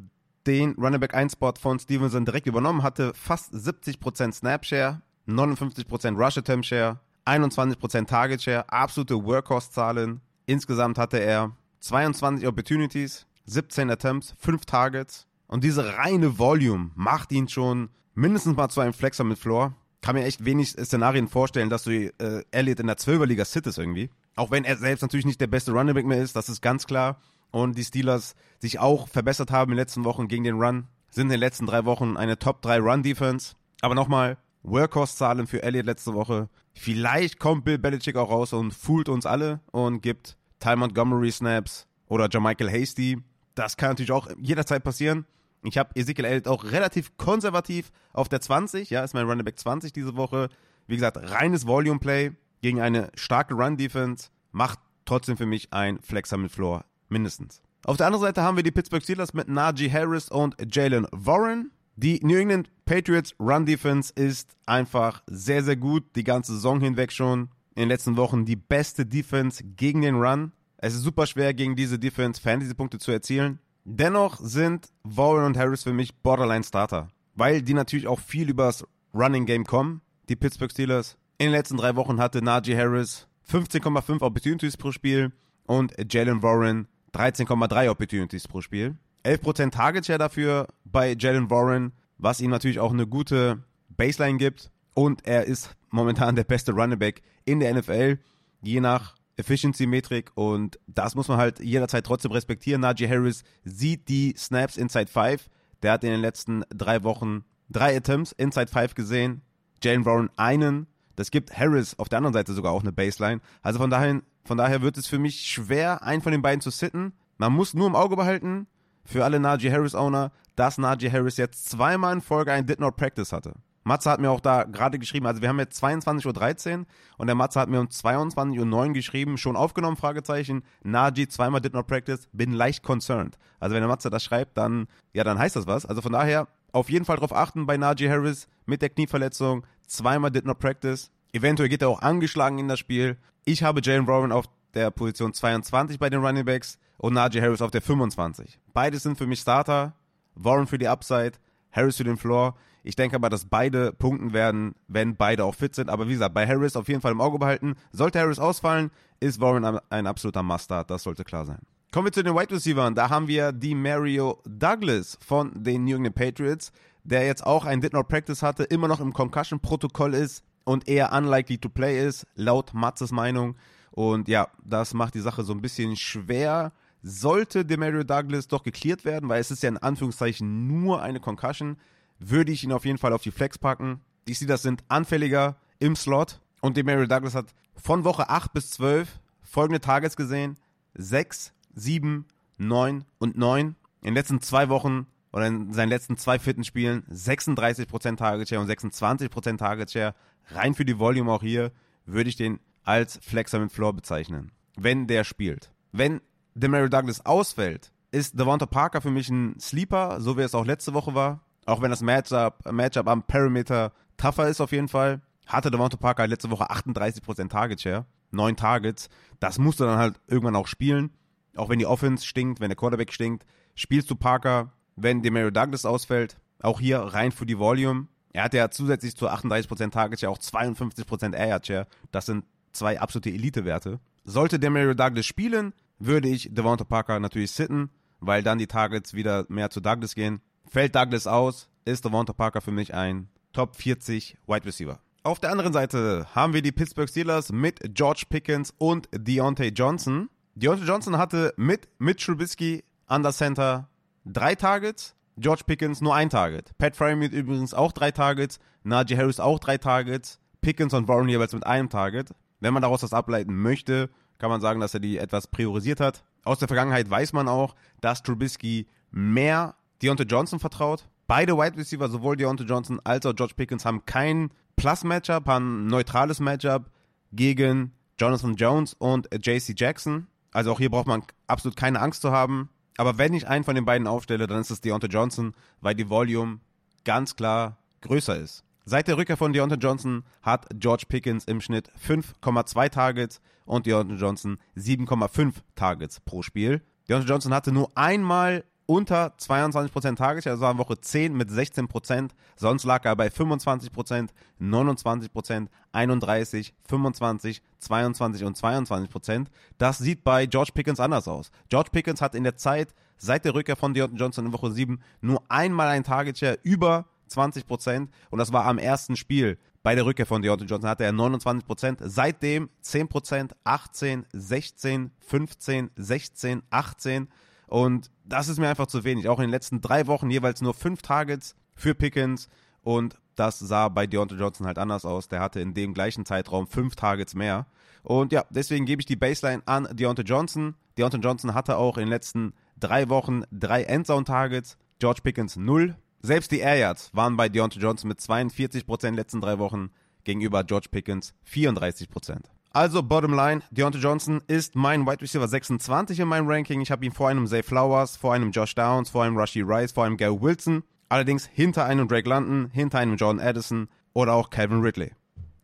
den 0.47 0.73
Running 0.73 0.99
Back 0.99 1.13
1 1.13 1.33
Spot 1.33 1.53
von 1.59 1.79
Stevenson 1.79 2.25
direkt 2.25 2.47
übernommen, 2.47 2.83
hatte 2.83 3.13
fast 3.13 3.53
70% 3.53 4.33
Snap 4.33 4.65
Share, 4.65 5.01
59% 5.27 6.17
Rush 6.17 6.37
Attempt 6.37 6.65
Share, 6.65 6.99
21% 7.25 8.07
Target 8.07 8.41
Share, 8.41 8.71
absolute 8.71 9.23
Workhorse-Zahlen. 9.23 10.21
Insgesamt 10.47 10.97
hatte 10.97 11.17
er 11.17 11.55
22 11.79 12.47
Opportunities, 12.47 13.27
17 13.45 13.89
Attempts, 13.89 14.33
5 14.39 14.65
Targets. 14.65 15.27
Und 15.47 15.63
diese 15.63 15.97
reine 15.97 16.39
Volume 16.39 16.91
macht 16.95 17.31
ihn 17.31 17.47
schon 17.47 17.89
mindestens 18.13 18.55
mal 18.55 18.69
zu 18.69 18.81
einem 18.81 18.93
Flexer 18.93 19.23
mit 19.23 19.39
Floor. 19.39 19.73
Kann 20.01 20.15
mir 20.15 20.25
echt 20.25 20.43
wenig 20.45 20.69
Szenarien 20.71 21.27
vorstellen, 21.27 21.69
dass 21.69 21.83
du 21.83 21.91
äh, 21.91 22.43
Elliott 22.51 22.79
in 22.79 22.87
der 22.87 22.97
12er 22.97 23.25
Liga 23.25 23.45
sittest 23.45 23.77
irgendwie. 23.77 24.09
Auch 24.35 24.49
wenn 24.49 24.63
er 24.63 24.77
selbst 24.77 25.01
natürlich 25.01 25.25
nicht 25.25 25.41
der 25.41 25.47
beste 25.47 25.71
Running 25.71 25.93
Back 25.93 26.05
mehr 26.05 26.21
ist, 26.21 26.35
das 26.35 26.49
ist 26.49 26.61
ganz 26.61 26.87
klar 26.87 27.17
und 27.51 27.77
die 27.77 27.83
Steelers 27.83 28.35
sich 28.59 28.79
auch 28.79 29.07
verbessert 29.07 29.51
haben 29.51 29.71
in 29.71 29.75
den 29.75 29.81
letzten 29.81 30.05
Wochen 30.05 30.27
gegen 30.27 30.43
den 30.43 30.59
Run, 30.59 30.87
sind 31.09 31.23
in 31.23 31.31
den 31.31 31.39
letzten 31.39 31.65
drei 31.65 31.85
Wochen 31.85 32.17
eine 32.17 32.39
Top 32.39 32.61
3 32.61 32.79
Run 32.79 33.03
Defense. 33.03 33.53
Aber 33.81 33.95
nochmal, 33.95 34.37
Workhorse-Zahlen 34.63 35.47
für 35.47 35.61
Elliott 35.61 35.85
letzte 35.85 36.13
Woche. 36.13 36.49
Vielleicht 36.73 37.39
kommt 37.39 37.65
Bill 37.65 37.77
Belichick 37.77 38.15
auch 38.15 38.29
raus 38.29 38.53
und 38.53 38.73
foolt 38.73 39.09
uns 39.09 39.25
alle 39.25 39.59
und 39.71 40.01
gibt 40.01 40.37
Ty 40.59 40.75
Montgomery 40.77 41.31
Snaps 41.31 41.87
oder 42.07 42.29
Jermichael 42.31 42.69
Hasty. 42.69 43.17
Das 43.55 43.75
kann 43.75 43.89
natürlich 43.89 44.11
auch 44.11 44.29
jederzeit 44.39 44.83
passieren. 44.83 45.25
Ich 45.63 45.77
habe 45.77 45.95
Ezekiel 45.95 46.25
Elliott 46.25 46.47
auch 46.47 46.63
relativ 46.65 47.17
konservativ 47.17 47.91
auf 48.13 48.29
der 48.29 48.41
20. 48.41 48.89
Ja, 48.89 49.03
ist 49.03 49.13
mein 49.13 49.27
Running 49.27 49.45
Back 49.45 49.59
20 49.59 49.93
diese 49.93 50.15
Woche. 50.15 50.49
Wie 50.87 50.95
gesagt, 50.95 51.17
reines 51.17 51.67
Volume 51.67 51.99
Play 51.99 52.31
gegen 52.61 52.81
eine 52.81 53.11
starke 53.15 53.53
Run 53.53 53.77
Defense 53.77 54.29
macht 54.51 54.79
trotzdem 55.05 55.37
für 55.37 55.45
mich 55.45 55.71
ein 55.73 55.99
Flexer 56.01 56.37
mit 56.37 56.51
Floor 56.51 56.85
mindestens. 57.09 57.61
Auf 57.85 57.97
der 57.97 58.07
anderen 58.07 58.25
Seite 58.25 58.41
haben 58.43 58.57
wir 58.57 58.63
die 58.63 58.71
Pittsburgh 58.71 59.03
Steelers 59.03 59.33
mit 59.33 59.47
Najee 59.47 59.91
Harris 59.91 60.29
und 60.29 60.55
Jalen 60.71 61.07
Warren. 61.11 61.71
Die 61.95 62.19
New 62.23 62.37
England 62.37 62.69
Patriots 62.85 63.35
Run 63.39 63.65
Defense 63.65 64.13
ist 64.15 64.55
einfach 64.65 65.23
sehr, 65.27 65.63
sehr 65.63 65.75
gut, 65.75 66.03
die 66.15 66.23
ganze 66.23 66.53
Saison 66.53 66.79
hinweg 66.79 67.11
schon. 67.11 67.49
In 67.75 67.83
den 67.83 67.89
letzten 67.89 68.17
Wochen 68.17 68.45
die 68.45 68.55
beste 68.55 69.05
Defense 69.05 69.63
gegen 69.63 70.01
den 70.01 70.15
Run. 70.15 70.51
Es 70.77 70.93
ist 70.93 71.01
super 71.01 71.25
schwer, 71.25 71.53
gegen 71.53 71.75
diese 71.75 71.99
Defense 71.99 72.41
Fantasy-Punkte 72.41 72.99
zu 72.99 73.11
erzielen. 73.11 73.59
Dennoch 73.83 74.39
sind 74.39 74.89
Warren 75.03 75.45
und 75.45 75.57
Harris 75.57 75.83
für 75.83 75.93
mich 75.93 76.15
Borderline-Starter, 76.15 77.09
weil 77.35 77.61
die 77.61 77.73
natürlich 77.73 78.07
auch 78.07 78.19
viel 78.19 78.49
übers 78.49 78.85
Running 79.13 79.45
Game 79.45 79.65
kommen. 79.65 80.01
Die 80.29 80.35
Pittsburgh 80.35 80.71
Steelers. 80.71 81.17
In 81.37 81.47
den 81.47 81.53
letzten 81.53 81.77
drei 81.77 81.95
Wochen 81.95 82.19
hatte 82.19 82.43
Najee 82.43 82.77
Harris 82.77 83.27
15,5 83.49 84.21
Opportunities 84.21 84.77
pro 84.77 84.91
Spiel 84.91 85.31
und 85.65 85.93
Jalen 86.11 86.43
Warren 86.43 86.87
13,3 87.13 87.89
Opportunities 87.89 88.47
pro 88.47 88.61
Spiel. 88.61 88.97
11% 89.25 89.71
Target 89.71 90.05
Share 90.05 90.19
dafür 90.19 90.67
bei 90.85 91.15
Jalen 91.17 91.49
Warren, 91.49 91.93
was 92.17 92.41
ihm 92.41 92.51
natürlich 92.51 92.79
auch 92.79 92.91
eine 92.91 93.07
gute 93.07 93.63
Baseline 93.89 94.37
gibt. 94.37 94.71
Und 94.93 95.25
er 95.25 95.45
ist 95.45 95.75
momentan 95.89 96.35
der 96.35 96.43
beste 96.43 96.71
Running 96.71 96.99
Back 96.99 97.21
in 97.45 97.59
der 97.59 97.73
NFL, 97.73 98.19
je 98.61 98.79
nach 98.79 99.15
Efficiency-Metrik. 99.41 100.31
Und 100.35 100.79
das 100.87 101.15
muss 101.15 101.27
man 101.27 101.37
halt 101.37 101.59
jederzeit 101.59 102.05
trotzdem 102.05 102.31
respektieren. 102.31 102.81
Najee 102.81 103.09
Harris 103.09 103.43
sieht 103.63 104.07
die 104.07 104.33
Snaps 104.37 104.77
Inside 104.77 105.07
5. 105.07 105.47
Der 105.83 105.93
hat 105.93 106.03
in 106.03 106.11
den 106.11 106.21
letzten 106.21 106.63
drei 106.69 107.03
Wochen 107.03 107.43
drei 107.69 107.95
Attempts 107.95 108.31
Inside 108.31 108.71
5 108.71 108.95
gesehen. 108.95 109.41
Jalen 109.83 110.05
Warren 110.05 110.29
einen. 110.37 110.87
Das 111.15 111.31
gibt 111.31 111.57
Harris 111.57 111.97
auf 111.99 112.09
der 112.09 112.17
anderen 112.17 112.33
Seite 112.33 112.53
sogar 112.53 112.71
auch 112.71 112.81
eine 112.81 112.91
Baseline. 112.91 113.41
Also 113.61 113.79
von 113.79 113.89
daher 113.89 114.21
von 114.43 114.57
daher 114.57 114.81
wird 114.81 114.97
es 114.97 115.07
für 115.07 115.19
mich 115.19 115.41
schwer, 115.41 116.03
einen 116.03 116.21
von 116.21 116.31
den 116.31 116.41
beiden 116.41 116.61
zu 116.61 116.71
sitten. 116.71 117.13
Man 117.37 117.53
muss 117.53 117.73
nur 117.73 117.87
im 117.87 117.95
Auge 117.95 118.15
behalten, 118.15 118.67
für 119.03 119.23
alle 119.23 119.39
Najee 119.39 119.71
Harris 119.71 119.95
Owner, 119.95 120.31
dass 120.55 120.77
Najee 120.77 121.11
Harris 121.11 121.37
jetzt 121.37 121.69
zweimal 121.69 122.13
in 122.13 122.21
Folge 122.21 122.51
ein 122.51 122.65
Did 122.65 122.79
Not 122.79 122.95
Practice 122.95 123.31
hatte. 123.31 123.53
Matze 123.83 124.09
hat 124.09 124.19
mir 124.19 124.29
auch 124.29 124.39
da 124.39 124.63
gerade 124.63 124.99
geschrieben, 124.99 125.25
also 125.25 125.41
wir 125.41 125.49
haben 125.49 125.59
jetzt 125.59 125.83
22.13 125.83 126.79
Uhr 126.79 126.85
und 127.17 127.27
der 127.27 127.35
Matze 127.35 127.59
hat 127.59 127.69
mir 127.69 127.79
um 127.79 127.87
22.09 127.87 128.87
Uhr 128.87 128.93
geschrieben, 128.93 129.37
schon 129.37 129.55
aufgenommen, 129.55 129.97
Fragezeichen, 129.97 130.63
Najee 130.83 131.27
zweimal 131.27 131.61
did 131.61 131.73
not 131.73 131.87
practice, 131.87 132.27
bin 132.31 132.53
leicht 132.53 132.83
concerned. 132.83 133.37
Also 133.59 133.73
wenn 133.73 133.81
der 133.81 133.89
Matze 133.89 134.09
das 134.09 134.23
schreibt, 134.23 134.57
dann, 134.57 134.87
ja, 135.13 135.23
dann 135.23 135.39
heißt 135.39 135.55
das 135.55 135.67
was. 135.67 135.85
Also 135.85 136.01
von 136.01 136.11
daher 136.11 136.47
auf 136.71 136.89
jeden 136.89 137.05
Fall 137.05 137.17
darauf 137.17 137.33
achten 137.33 137.65
bei 137.65 137.77
Najee 137.77 138.09
Harris 138.09 138.47
mit 138.65 138.81
der 138.81 138.89
Knieverletzung, 138.89 139.65
zweimal 139.87 140.31
did 140.31 140.45
not 140.45 140.59
practice. 140.59 141.11
Eventuell 141.33 141.69
geht 141.69 141.81
er 141.81 141.89
auch 141.89 142.01
angeschlagen 142.01 142.59
in 142.59 142.67
das 142.67 142.79
Spiel. 142.79 143.17
Ich 143.45 143.63
habe 143.63 143.81
Jalen 143.83 144.07
Warren 144.07 144.31
auf 144.31 144.45
der 144.73 144.91
Position 144.91 145.33
22 145.33 145.99
bei 145.99 146.09
den 146.09 146.23
Running 146.23 146.45
Backs 146.45 146.77
und 146.97 147.13
Najee 147.13 147.41
Harris 147.41 147.61
auf 147.61 147.71
der 147.71 147.81
25. 147.81 148.59
Beide 148.73 148.99
sind 148.99 149.17
für 149.17 149.27
mich 149.27 149.39
Starter. 149.39 149.95
Warren 150.35 150.67
für 150.67 150.77
die 150.77 150.87
Upside, 150.87 151.33
Harris 151.71 151.97
für 151.97 152.03
den 152.03 152.17
Floor. 152.17 152.55
Ich 152.83 152.95
denke 152.95 153.15
aber, 153.15 153.29
dass 153.29 153.45
beide 153.45 153.93
punkten 153.93 154.33
werden, 154.33 154.73
wenn 154.87 155.15
beide 155.15 155.45
auch 155.45 155.55
fit 155.55 155.75
sind. 155.75 155.89
Aber 155.89 156.07
wie 156.07 156.13
gesagt, 156.13 156.33
bei 156.33 156.47
Harris 156.47 156.75
auf 156.75 156.87
jeden 156.87 157.01
Fall 157.01 157.11
im 157.11 157.21
Auge 157.21 157.37
behalten. 157.37 157.75
Sollte 157.91 158.19
Harris 158.19 158.39
ausfallen, 158.39 158.91
ist 159.19 159.39
Warren 159.39 159.79
ein 159.89 160.07
absoluter 160.07 160.43
Must-Start. 160.43 160.89
Das 160.89 161.03
sollte 161.03 161.23
klar 161.23 161.45
sein. 161.45 161.59
Kommen 161.91 162.05
wir 162.05 162.13
zu 162.13 162.23
den 162.23 162.33
Wide 162.35 162.55
Receivers. 162.55 162.93
Da 162.95 163.09
haben 163.09 163.27
wir 163.27 163.51
die 163.51 163.75
Mario 163.75 164.41
Douglas 164.45 165.17
von 165.25 165.51
den 165.53 165.83
New 165.83 165.97
England 165.97 166.15
Patriots, 166.15 166.71
der 167.03 167.25
jetzt 167.25 167.45
auch 167.45 167.65
ein 167.65 167.81
Did 167.81 167.93
Not 167.93 168.07
Practice 168.07 168.41
hatte, 168.41 168.63
immer 168.63 168.87
noch 168.87 169.01
im 169.01 169.11
Concussion-Protokoll 169.11 170.13
ist 170.13 170.43
und 170.63 170.87
eher 170.87 171.11
unlikely 171.11 171.57
to 171.57 171.69
play 171.69 172.07
ist, 172.07 172.25
laut 172.35 172.73
Matzes 172.73 173.11
Meinung. 173.11 173.55
Und 173.91 174.27
ja, 174.29 174.47
das 174.63 174.93
macht 174.93 175.15
die 175.15 175.19
Sache 175.19 175.43
so 175.43 175.53
ein 175.53 175.61
bisschen 175.61 175.97
schwer. 175.97 176.71
Sollte 177.03 177.65
Demario 177.65 178.03
Douglas 178.03 178.47
doch 178.47 178.63
geklärt 178.63 179.03
werden, 179.03 179.27
weil 179.27 179.41
es 179.41 179.51
ist 179.51 179.63
ja 179.63 179.69
in 179.69 179.77
Anführungszeichen 179.77 180.67
nur 180.67 181.01
eine 181.01 181.19
Concussion, 181.19 181.77
würde 182.21 182.51
ich 182.51 182.63
ihn 182.63 182.71
auf 182.71 182.85
jeden 182.85 182.97
Fall 182.97 183.13
auf 183.13 183.23
die 183.23 183.31
Flex 183.31 183.57
packen. 183.57 184.01
Die 184.27 184.35
Steelers 184.35 184.61
sind 184.61 184.83
anfälliger 184.87 185.57
im 185.79 185.95
Slot 185.95 186.39
und 186.61 186.77
Demario 186.77 187.07
Douglas 187.07 187.35
hat 187.35 187.47
von 187.75 188.03
Woche 188.03 188.29
8 188.29 188.53
bis 188.53 188.71
12 188.71 189.19
folgende 189.41 189.81
Targets 189.81 190.15
gesehen. 190.15 190.57
6, 190.93 191.53
7, 191.73 192.25
9 192.57 193.05
und 193.17 193.37
9. 193.37 193.67
In 193.67 193.75
den 194.05 194.13
letzten 194.13 194.41
zwei 194.41 194.69
Wochen 194.69 195.07
oder 195.31 195.47
in 195.47 195.73
seinen 195.73 195.89
letzten 195.89 196.17
zwei 196.17 196.39
fitten 196.39 196.63
Spielen 196.63 197.03
36% 197.11 198.17
Target 198.17 198.49
Share 198.49 198.61
und 198.61 198.69
26% 198.69 199.57
Target 199.57 199.91
Share. 199.91 200.15
Rein 200.49 200.73
für 200.73 200.85
die 200.85 200.99
Volume 200.99 201.31
auch 201.31 201.41
hier 201.41 201.71
würde 202.05 202.29
ich 202.29 202.35
den 202.35 202.59
als 202.83 203.19
Flexer 203.21 203.59
mit 203.59 203.71
Floor 203.71 203.93
bezeichnen. 203.93 204.51
Wenn 204.77 205.07
der 205.07 205.23
spielt. 205.23 205.71
Wenn 205.91 206.21
Demario 206.55 206.89
Douglas 206.89 207.25
ausfällt, 207.25 207.91
ist 208.11 208.39
Devonta 208.39 208.65
Parker 208.65 209.01
für 209.01 209.11
mich 209.11 209.29
ein 209.29 209.59
Sleeper, 209.59 210.19
so 210.19 210.37
wie 210.37 210.41
es 210.41 210.55
auch 210.55 210.65
letzte 210.65 210.93
Woche 210.93 211.15
war. 211.15 211.45
Auch 211.65 211.81
wenn 211.81 211.91
das 211.91 212.01
Matchup, 212.01 212.71
Matchup 212.71 213.07
am 213.07 213.23
Perimeter 213.23 213.91
tougher 214.17 214.47
ist 214.47 214.61
auf 214.61 214.71
jeden 214.71 214.87
Fall. 214.87 215.21
Hatte 215.45 215.71
Devonta 215.71 215.97
Parker 215.97 216.27
letzte 216.27 216.49
Woche 216.49 216.69
38% 216.69 217.49
Target 217.49 217.81
Share. 217.81 218.05
Neun 218.31 218.55
Targets. 218.55 219.09
Das 219.39 219.59
musst 219.59 219.79
du 219.79 219.83
dann 219.83 219.97
halt 219.97 220.19
irgendwann 220.27 220.55
auch 220.55 220.67
spielen. 220.67 221.11
Auch 221.55 221.69
wenn 221.69 221.79
die 221.79 221.85
Offense 221.85 222.25
stinkt, 222.25 222.61
wenn 222.61 222.69
der 222.69 222.77
Quarterback 222.77 223.11
stinkt, 223.11 223.45
spielst 223.75 224.09
du 224.09 224.15
Parker. 224.15 224.71
Wenn 224.95 225.21
Demario 225.21 225.51
Douglas 225.51 225.85
ausfällt, 225.85 226.37
auch 226.61 226.79
hier 226.79 226.99
rein 226.99 227.31
für 227.31 227.45
die 227.45 227.57
Volume. 227.57 228.07
Er 228.33 228.43
hat 228.43 228.53
ja 228.53 228.69
zusätzlich 228.69 229.15
zu 229.15 229.29
38% 229.29 229.91
Target 229.91 230.19
Share 230.19 230.31
auch 230.31 230.37
52% 230.37 231.35
Air 231.35 231.61
Share. 231.63 231.87
Das 232.11 232.25
sind 232.25 232.45
zwei 232.71 232.99
absolute 232.99 233.29
Elite-Werte. 233.29 233.99
Sollte 234.23 234.59
Demario 234.59 234.93
Douglas 234.93 235.25
spielen, 235.25 235.73
würde 235.99 236.29
ich 236.29 236.49
Devonta 236.53 236.83
Parker 236.83 237.19
natürlich 237.19 237.51
sitten, 237.51 237.89
weil 238.19 238.43
dann 238.43 238.57
die 238.57 238.67
Targets 238.67 239.13
wieder 239.13 239.45
mehr 239.49 239.69
zu 239.69 239.81
Douglas 239.81 240.15
gehen. 240.15 240.41
Fällt 240.71 240.95
Douglas 240.95 241.27
aus, 241.27 241.67
ist 241.83 242.05
Devonta 242.05 242.31
Parker 242.31 242.61
für 242.61 242.71
mich 242.71 242.93
ein 242.93 243.27
Top 243.51 243.75
40 243.75 244.37
Wide 244.47 244.65
Receiver. 244.65 245.01
Auf 245.21 245.41
der 245.41 245.51
anderen 245.51 245.73
Seite 245.73 246.25
haben 246.33 246.53
wir 246.53 246.61
die 246.61 246.71
Pittsburgh 246.71 247.09
Steelers 247.09 247.51
mit 247.51 247.93
George 247.93 248.23
Pickens 248.29 248.73
und 248.77 249.09
Deontay 249.11 249.73
Johnson. 249.75 250.29
Deontay 250.55 250.85
Johnson 250.85 251.17
hatte 251.17 251.53
mit 251.57 251.89
Mitch 251.99 252.25
Trubisky 252.25 252.85
an 253.05 253.21
der 253.21 253.33
Center 253.33 253.89
drei 254.23 254.55
Targets, 254.55 255.13
George 255.35 255.63
Pickens 255.67 255.99
nur 255.99 256.15
ein 256.15 256.29
Target. 256.29 256.71
Pat 256.77 256.95
Fryermuth 256.95 257.33
übrigens 257.33 257.73
auch 257.73 257.91
drei 257.91 258.11
Targets, 258.11 258.57
Najee 258.83 259.17
Harris 259.17 259.41
auch 259.41 259.59
drei 259.59 259.77
Targets, 259.77 260.39
Pickens 260.61 260.93
und 260.93 261.09
Warren 261.09 261.27
jeweils 261.27 261.51
mit 261.51 261.65
einem 261.65 261.89
Target. 261.89 262.33
Wenn 262.61 262.73
man 262.73 262.81
daraus 262.81 263.01
das 263.01 263.11
ableiten 263.11 263.57
möchte, 263.57 264.09
kann 264.37 264.49
man 264.49 264.61
sagen, 264.61 264.79
dass 264.79 264.93
er 264.93 265.01
die 265.01 265.17
etwas 265.17 265.47
priorisiert 265.47 265.99
hat. 265.99 266.23
Aus 266.45 266.59
der 266.59 266.69
Vergangenheit 266.69 267.09
weiß 267.09 267.33
man 267.33 267.49
auch, 267.49 267.75
dass 267.99 268.23
Trubisky 268.23 268.87
mehr 269.11 269.75
Deontay 270.01 270.23
Johnson 270.23 270.59
vertraut. 270.59 271.07
Beide 271.27 271.57
Wide 271.57 271.77
Receiver, 271.77 272.09
sowohl 272.09 272.35
Deontay 272.35 272.65
Johnson 272.65 272.99
als 273.03 273.25
auch 273.25 273.35
George 273.35 273.53
Pickens, 273.55 273.85
haben 273.85 274.05
kein 274.05 274.51
Plus-Matchup, 274.75 275.47
ein 275.47 275.87
neutrales 275.87 276.39
Matchup 276.39 276.89
gegen 277.31 277.93
Jonathan 278.19 278.55
Jones 278.55 278.93
und 278.93 279.29
JC 279.31 279.73
Jackson. 279.79 280.27
Also 280.51 280.71
auch 280.71 280.79
hier 280.79 280.89
braucht 280.89 281.07
man 281.07 281.23
absolut 281.47 281.77
keine 281.77 282.01
Angst 282.01 282.21
zu 282.21 282.31
haben. 282.31 282.69
Aber 282.97 283.17
wenn 283.17 283.33
ich 283.33 283.47
einen 283.47 283.63
von 283.63 283.75
den 283.75 283.85
beiden 283.85 284.07
aufstelle, 284.07 284.47
dann 284.47 284.59
ist 284.59 284.71
es 284.71 284.81
Deontay 284.81 285.07
Johnson, 285.07 285.53
weil 285.79 285.95
die 285.95 286.09
Volume 286.09 286.59
ganz 287.05 287.35
klar 287.35 287.77
größer 288.01 288.37
ist. 288.37 288.63
Seit 288.83 289.07
der 289.07 289.17
Rückkehr 289.17 289.37
von 289.37 289.53
Deontay 289.53 289.77
Johnson 289.77 290.23
hat 290.41 290.67
George 290.75 291.05
Pickens 291.07 291.45
im 291.45 291.61
Schnitt 291.61 291.91
5,2 292.05 292.89
Targets 292.89 293.41
und 293.65 293.85
Deontay 293.85 294.15
Johnson 294.15 294.57
7,5 294.75 295.53
Targets 295.75 296.19
pro 296.19 296.41
Spiel. 296.41 296.81
Deontay 297.07 297.29
Johnson 297.29 297.53
hatte 297.53 297.71
nur 297.71 297.91
einmal 297.95 298.65
unter 298.85 299.33
22% 299.37 300.15
Targets, 300.15 300.47
also 300.47 300.61
war 300.61 300.71
in 300.71 300.77
Woche 300.77 300.99
10 300.99 301.33
mit 301.33 301.49
16%, 301.49 302.31
sonst 302.55 302.83
lag 302.83 303.05
er 303.05 303.15
bei 303.15 303.27
25%, 303.27 304.29
29%, 304.59 305.67
31, 305.91 306.73
25, 306.87 307.61
22 307.79 308.43
und 308.43 308.57
22%. 308.57 309.47
Das 309.77 309.97
sieht 309.97 310.23
bei 310.23 310.45
George 310.45 310.71
Pickens 310.73 310.99
anders 310.99 311.27
aus. 311.27 311.51
George 311.69 311.89
Pickens 311.91 312.21
hat 312.21 312.35
in 312.35 312.43
der 312.43 312.57
Zeit 312.57 312.93
seit 313.17 313.45
der 313.45 313.53
Rückkehr 313.53 313.75
von 313.75 313.93
Deontay 313.93 314.17
Johnson 314.17 314.47
in 314.47 314.53
Woche 314.53 314.71
7 314.71 314.99
nur 315.21 315.41
einmal 315.47 315.87
ein 315.87 316.03
Target 316.03 316.37
Share 316.37 316.59
über 316.63 317.05
20% 317.29 318.07
und 318.29 318.39
das 318.39 318.51
war 318.51 318.65
am 318.65 318.77
ersten 318.77 319.15
Spiel. 319.15 319.57
Bei 319.83 319.95
der 319.95 320.05
Rückkehr 320.05 320.25
von 320.25 320.41
Deontay 320.41 320.65
Johnson 320.65 320.89
hatte 320.89 321.03
er 321.03 321.13
29%, 321.13 321.97
seitdem 322.03 322.69
10%, 322.83 323.51
18, 323.63 324.25
16, 324.31 325.11
15, 325.19 325.91
16, 325.95 326.63
18 326.69 327.29
und 327.71 328.11
das 328.25 328.49
ist 328.49 328.59
mir 328.59 328.67
einfach 328.67 328.87
zu 328.87 329.05
wenig. 329.05 329.29
Auch 329.29 329.39
in 329.39 329.43
den 329.43 329.51
letzten 329.51 329.79
drei 329.79 330.05
Wochen 330.07 330.29
jeweils 330.29 330.61
nur 330.61 330.73
fünf 330.73 331.01
Targets 331.01 331.55
für 331.73 331.95
Pickens. 331.95 332.49
Und 332.81 333.17
das 333.35 333.59
sah 333.59 333.87
bei 333.87 334.07
Deontay 334.07 334.35
Johnson 334.35 334.67
halt 334.67 334.77
anders 334.77 335.05
aus. 335.05 335.29
Der 335.29 335.39
hatte 335.39 335.61
in 335.61 335.73
dem 335.73 335.93
gleichen 335.93 336.25
Zeitraum 336.25 336.67
fünf 336.67 336.97
Targets 336.97 337.33
mehr. 337.33 337.67
Und 338.03 338.33
ja, 338.33 338.43
deswegen 338.49 338.85
gebe 338.85 338.99
ich 338.99 339.05
die 339.05 339.15
Baseline 339.15 339.63
an 339.67 339.87
Deontay 339.89 340.23
Johnson. 340.23 340.75
Deontay 340.97 341.19
Johnson 341.19 341.53
hatte 341.53 341.77
auch 341.77 341.95
in 341.95 342.01
den 342.03 342.09
letzten 342.09 342.51
drei 342.77 343.07
Wochen 343.07 343.43
drei 343.53 343.83
Endzone-Targets. 343.83 344.77
George 344.99 345.21
Pickens 345.23 345.55
null. 345.55 345.95
Selbst 346.21 346.51
die 346.51 346.59
Air 346.59 346.75
Yards 346.75 347.09
waren 347.13 347.37
bei 347.37 347.47
Deontay 347.47 347.79
Johnson 347.79 348.09
mit 348.09 348.19
42% 348.19 348.81
in 348.89 348.97
den 348.97 349.15
letzten 349.15 349.39
drei 349.39 349.59
Wochen 349.59 349.91
gegenüber 350.25 350.65
George 350.65 350.87
Pickens 350.91 351.33
34%. 351.49 352.37
Also, 352.73 353.03
bottom 353.03 353.33
line, 353.33 353.63
Deontay 353.71 353.99
Johnson 353.99 354.41
ist 354.47 354.75
mein 354.75 355.05
Wide 355.05 355.21
Receiver 355.21 355.45
26 355.45 356.21
in 356.21 356.27
meinem 356.29 356.47
Ranking. 356.47 356.79
Ich 356.79 356.89
habe 356.89 357.05
ihn 357.05 357.11
vor 357.11 357.27
einem 357.27 357.45
Zay 357.45 357.63
Flowers, 357.63 358.15
vor 358.15 358.33
einem 358.33 358.51
Josh 358.51 358.75
Downs, 358.75 359.09
vor 359.09 359.25
einem 359.25 359.37
Rushy 359.37 359.61
Rice, 359.61 359.91
vor 359.91 360.05
einem 360.05 360.15
Gary 360.15 360.41
Wilson. 360.41 360.83
Allerdings 361.09 361.45
hinter 361.45 361.83
einem 361.83 362.07
Drake 362.07 362.29
London, 362.29 362.69
hinter 362.71 362.99
einem 362.99 363.17
Jordan 363.17 363.45
Addison 363.45 363.89
oder 364.13 364.33
auch 364.33 364.49
Calvin 364.49 364.79
Ridley. 364.79 365.11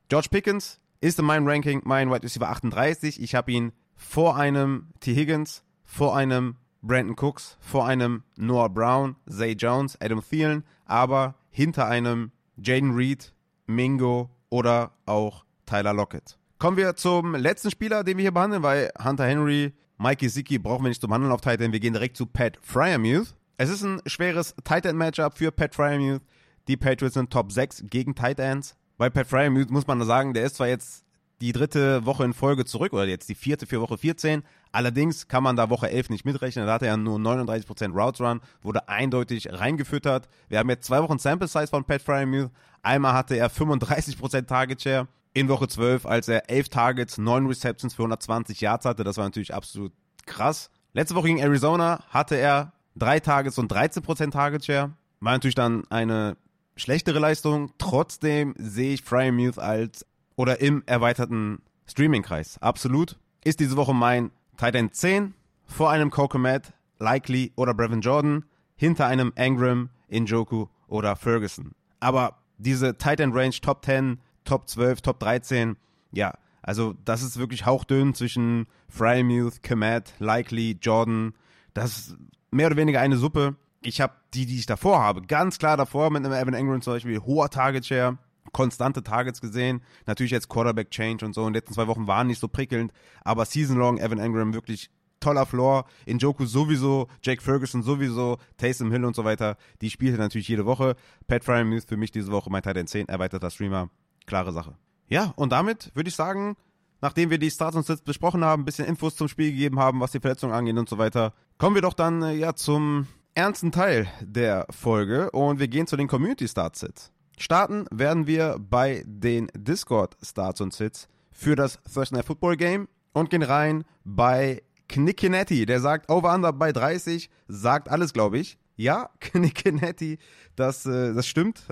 George 0.09 0.27
Pickens 0.29 0.81
ist 0.99 1.17
in 1.17 1.23
meinem 1.23 1.47
Ranking 1.47 1.81
mein 1.85 2.11
Wide 2.11 2.23
Receiver 2.23 2.49
38. 2.49 3.21
Ich 3.21 3.35
habe 3.35 3.53
ihn 3.53 3.71
vor 3.95 4.35
einem 4.35 4.87
T. 4.99 5.15
Higgins, 5.15 5.63
vor 5.85 6.13
einem 6.13 6.57
Brandon 6.81 7.15
Cooks, 7.17 7.57
vor 7.61 7.87
einem 7.87 8.23
Noah 8.35 8.67
Brown, 8.67 9.15
Zay 9.29 9.53
Jones, 9.53 9.97
Adam 10.01 10.21
Thielen, 10.21 10.65
aber 10.83 11.35
hinter 11.49 11.87
einem 11.87 12.31
Jaden 12.57 12.95
Reed, 12.95 13.33
Mingo 13.65 14.29
oder 14.49 14.91
auch 15.05 15.45
Tyler 15.65 15.93
Lockett. 15.93 16.36
Kommen 16.59 16.75
wir 16.75 16.95
zum 16.95 17.35
letzten 17.35 17.69
Spieler, 17.69 18.03
den 18.03 18.17
wir 18.17 18.23
hier 18.23 18.33
behandeln, 18.33 18.63
weil 18.63 18.91
Hunter 19.03 19.25
Henry, 19.25 19.73
Mikey 19.99 20.27
Siki 20.27 20.57
brauchen 20.57 20.83
wir 20.83 20.89
nicht 20.89 21.01
zum 21.01 21.13
Handeln 21.13 21.31
auf 21.31 21.41
Titan. 21.41 21.71
Wir 21.71 21.79
gehen 21.79 21.93
direkt 21.93 22.17
zu 22.17 22.25
Pat 22.25 22.57
Fryermuth. 22.63 23.35
Es 23.57 23.69
ist 23.69 23.83
ein 23.83 24.01
schweres 24.07 24.55
Tight 24.63 24.87
End 24.87 24.97
Matchup 24.97 25.37
für 25.37 25.51
Pat 25.51 25.75
Fryermuth. 25.75 26.23
Die 26.67 26.75
Patriots 26.75 27.13
sind 27.13 27.29
Top 27.29 27.51
6 27.51 27.83
gegen 27.91 28.15
Tight 28.15 28.39
Ends. 28.39 28.75
Bei 28.97 29.07
Pat 29.11 29.27
Fryermuth 29.27 29.69
muss 29.69 29.85
man 29.85 30.03
sagen, 30.03 30.33
der 30.33 30.45
ist 30.45 30.55
zwar 30.55 30.67
jetzt 30.67 31.05
die 31.41 31.51
dritte 31.51 32.07
Woche 32.07 32.23
in 32.23 32.33
Folge 32.33 32.65
zurück 32.65 32.91
oder 32.93 33.05
jetzt 33.05 33.29
die 33.29 33.35
vierte 33.35 33.67
für 33.67 33.79
Woche 33.79 33.99
14. 33.99 34.41
Allerdings 34.71 35.27
kann 35.27 35.43
man 35.43 35.57
da 35.57 35.69
Woche 35.69 35.91
11 35.91 36.09
nicht 36.09 36.25
mitrechnen. 36.25 36.65
Da 36.65 36.73
hatte 36.73 36.87
er 36.87 36.97
nur 36.97 37.19
39% 37.19 37.93
Routes 37.93 38.19
Run, 38.19 38.41
wurde 38.63 38.89
eindeutig 38.89 39.47
reingefüttert. 39.53 40.27
Wir 40.49 40.57
haben 40.57 40.69
jetzt 40.69 40.87
zwei 40.87 41.03
Wochen 41.03 41.19
Sample 41.19 41.47
Size 41.47 41.67
von 41.67 41.83
Pat 41.83 42.01
Fryermuth. 42.01 42.49
Einmal 42.81 43.13
hatte 43.13 43.35
er 43.35 43.51
35% 43.51 44.47
Target 44.47 44.81
Share 44.81 45.07
in 45.37 45.49
Woche 45.49 45.67
12, 45.67 46.07
als 46.07 46.27
er 46.27 46.49
11 46.49 46.69
Targets, 46.69 47.17
9 47.19 47.45
Receptions 47.45 47.93
für 47.93 48.01
120 48.01 48.59
Yards 48.59 48.85
hatte. 48.85 49.03
Das 49.03 49.17
war 49.17 49.25
natürlich 49.25 49.53
absolut 49.53 49.93
krass. 50.25 50.71
Letzte 50.93 51.13
Woche 51.13 51.27
gegen 51.27 51.37
Arizona 51.37 52.03
hatte 52.09 52.35
er 52.35 52.73
3 52.95 53.19
Targets 53.19 53.59
und 53.59 53.71
13% 53.71 54.31
Target 54.31 54.65
Share. 54.65 54.93
War 55.19 55.33
natürlich 55.33 55.53
dann 55.53 55.83
eine 55.91 56.37
schlechtere 56.75 57.19
Leistung. 57.19 57.71
Trotzdem 57.77 58.55
sehe 58.57 58.95
ich 58.95 59.03
Fryermuth 59.03 59.59
als 59.59 60.07
oder 60.35 60.59
im 60.59 60.81
erweiterten 60.87 61.61
Streaming-Kreis. 61.85 62.57
Absolut. 62.59 63.17
Ist 63.43 63.59
diese 63.59 63.77
Woche 63.77 63.93
mein 63.93 64.31
Tight 64.57 64.73
End 64.73 64.95
10 64.95 65.35
vor 65.65 65.91
einem 65.91 66.09
Kokomet, 66.09 66.73
Likely 66.97 67.51
oder 67.55 67.75
Brevin 67.75 68.01
Jordan, 68.01 68.43
hinter 68.75 69.05
einem 69.05 69.33
Engram, 69.35 69.89
Injoku 70.07 70.65
oder 70.87 71.15
Ferguson. 71.15 71.73
Aber 71.99 72.39
diese 72.57 72.97
Tight 72.97 73.19
End 73.19 73.35
Range 73.35 73.55
Top 73.61 73.85
10 73.85 74.19
Top 74.47 74.67
12, 74.67 75.01
Top 75.01 75.19
13. 75.19 75.75
Ja, 76.11 76.33
also 76.63 76.95
das 77.05 77.21
ist 77.21 77.37
wirklich 77.37 77.65
hauchdünn 77.65 78.13
zwischen 78.13 78.67
Frymuth, 78.89 79.61
Kemet, 79.61 80.13
Likely, 80.19 80.77
Jordan. 80.81 81.33
Das 81.73 81.97
ist 81.97 82.17
mehr 82.49 82.67
oder 82.67 82.77
weniger 82.77 82.99
eine 82.99 83.17
Suppe. 83.17 83.55
Ich 83.81 84.01
habe 84.01 84.13
die, 84.33 84.45
die 84.45 84.57
ich 84.57 84.65
davor 84.65 84.99
habe, 84.99 85.21
ganz 85.21 85.59
klar 85.59 85.77
davor 85.77 86.09
mit 86.09 86.25
einem 86.25 86.33
Evan 86.33 86.53
Engram 86.53 86.81
zum 86.81 86.93
Beispiel, 86.93 87.19
hoher 87.19 87.49
Target 87.49 87.85
Share, 87.85 88.17
konstante 88.51 89.03
Targets 89.03 89.39
gesehen. 89.39 89.81
Natürlich 90.07 90.31
jetzt 90.31 90.49
Quarterback 90.49 90.89
Change 90.89 91.25
und 91.25 91.33
so. 91.33 91.41
In 91.41 91.47
den 91.47 91.53
letzten 91.53 91.73
zwei 91.73 91.87
Wochen 91.87 92.07
waren 92.07 92.27
nicht 92.27 92.39
so 92.39 92.47
prickelnd, 92.47 92.91
aber 93.23 93.45
Season 93.45 93.77
Long 93.77 93.97
Evan 93.97 94.19
Engram 94.19 94.53
wirklich 94.53 94.89
toller 95.19 95.45
Floor. 95.45 95.85
In 96.05 96.17
Joku 96.17 96.45
sowieso, 96.45 97.07
Jake 97.21 97.41
Ferguson 97.41 97.83
sowieso, 97.83 98.37
Taysom 98.57 98.91
Hill 98.91 99.05
und 99.05 99.15
so 99.15 99.23
weiter. 99.23 99.57
Die 99.81 99.89
spielte 99.89 100.17
natürlich 100.17 100.47
jede 100.47 100.65
Woche. 100.65 100.95
Pat 101.27 101.43
Frymuth 101.43 101.85
für 101.85 101.97
mich 101.97 102.11
diese 102.11 102.31
Woche 102.31 102.49
mein 102.49 102.63
Titan 102.63 102.87
10, 102.87 103.07
erweiterter 103.09 103.49
Streamer 103.49 103.89
klare 104.27 104.51
Sache. 104.51 104.75
Ja, 105.07 105.33
und 105.35 105.51
damit 105.51 105.91
würde 105.95 106.09
ich 106.09 106.15
sagen, 106.15 106.55
nachdem 107.01 107.29
wir 107.29 107.39
die 107.39 107.49
Starts 107.49 107.75
und 107.75 107.85
Sits 107.85 108.01
besprochen 108.01 108.43
haben, 108.43 108.61
ein 108.61 108.65
bisschen 108.65 108.85
Infos 108.85 109.15
zum 109.15 109.27
Spiel 109.27 109.51
gegeben 109.51 109.79
haben, 109.79 109.99
was 109.99 110.11
die 110.11 110.19
Verletzungen 110.19 110.53
angeht 110.53 110.77
und 110.77 110.89
so 110.89 110.97
weiter, 110.97 111.33
kommen 111.57 111.75
wir 111.75 111.81
doch 111.81 111.93
dann 111.93 112.21
äh, 112.21 112.33
ja 112.33 112.53
zum 112.53 113.07
ernsten 113.33 113.71
Teil 113.71 114.07
der 114.21 114.67
Folge 114.69 115.31
und 115.31 115.59
wir 115.59 115.67
gehen 115.67 115.87
zu 115.87 115.97
den 115.97 116.07
Community 116.07 116.47
Starts 116.47 116.81
Sits. 116.81 117.11
Starten 117.37 117.85
werden 117.91 118.27
wir 118.27 118.57
bei 118.59 119.03
den 119.05 119.47
Discord 119.55 120.17
Starts 120.23 120.59
und 120.61 120.73
Sits 120.73 121.07
für 121.31 121.55
das 121.55 121.79
Thursday 121.83 122.17
Night 122.17 122.25
Football 122.25 122.57
Game 122.57 122.87
und 123.13 123.29
gehen 123.29 123.43
rein 123.43 123.83
bei 124.03 124.63
Knickinetti, 124.89 125.65
der 125.65 125.79
sagt 125.79 126.09
Over 126.09 126.33
Under 126.33 126.51
bei 126.51 126.71
30, 126.71 127.29
sagt 127.47 127.89
alles, 127.89 128.13
glaube 128.13 128.39
ich. 128.39 128.57
Ja, 128.77 129.09
Knickinetti, 129.19 130.19
das, 130.55 130.85
äh, 130.85 131.13
das 131.13 131.27
stimmt. 131.27 131.63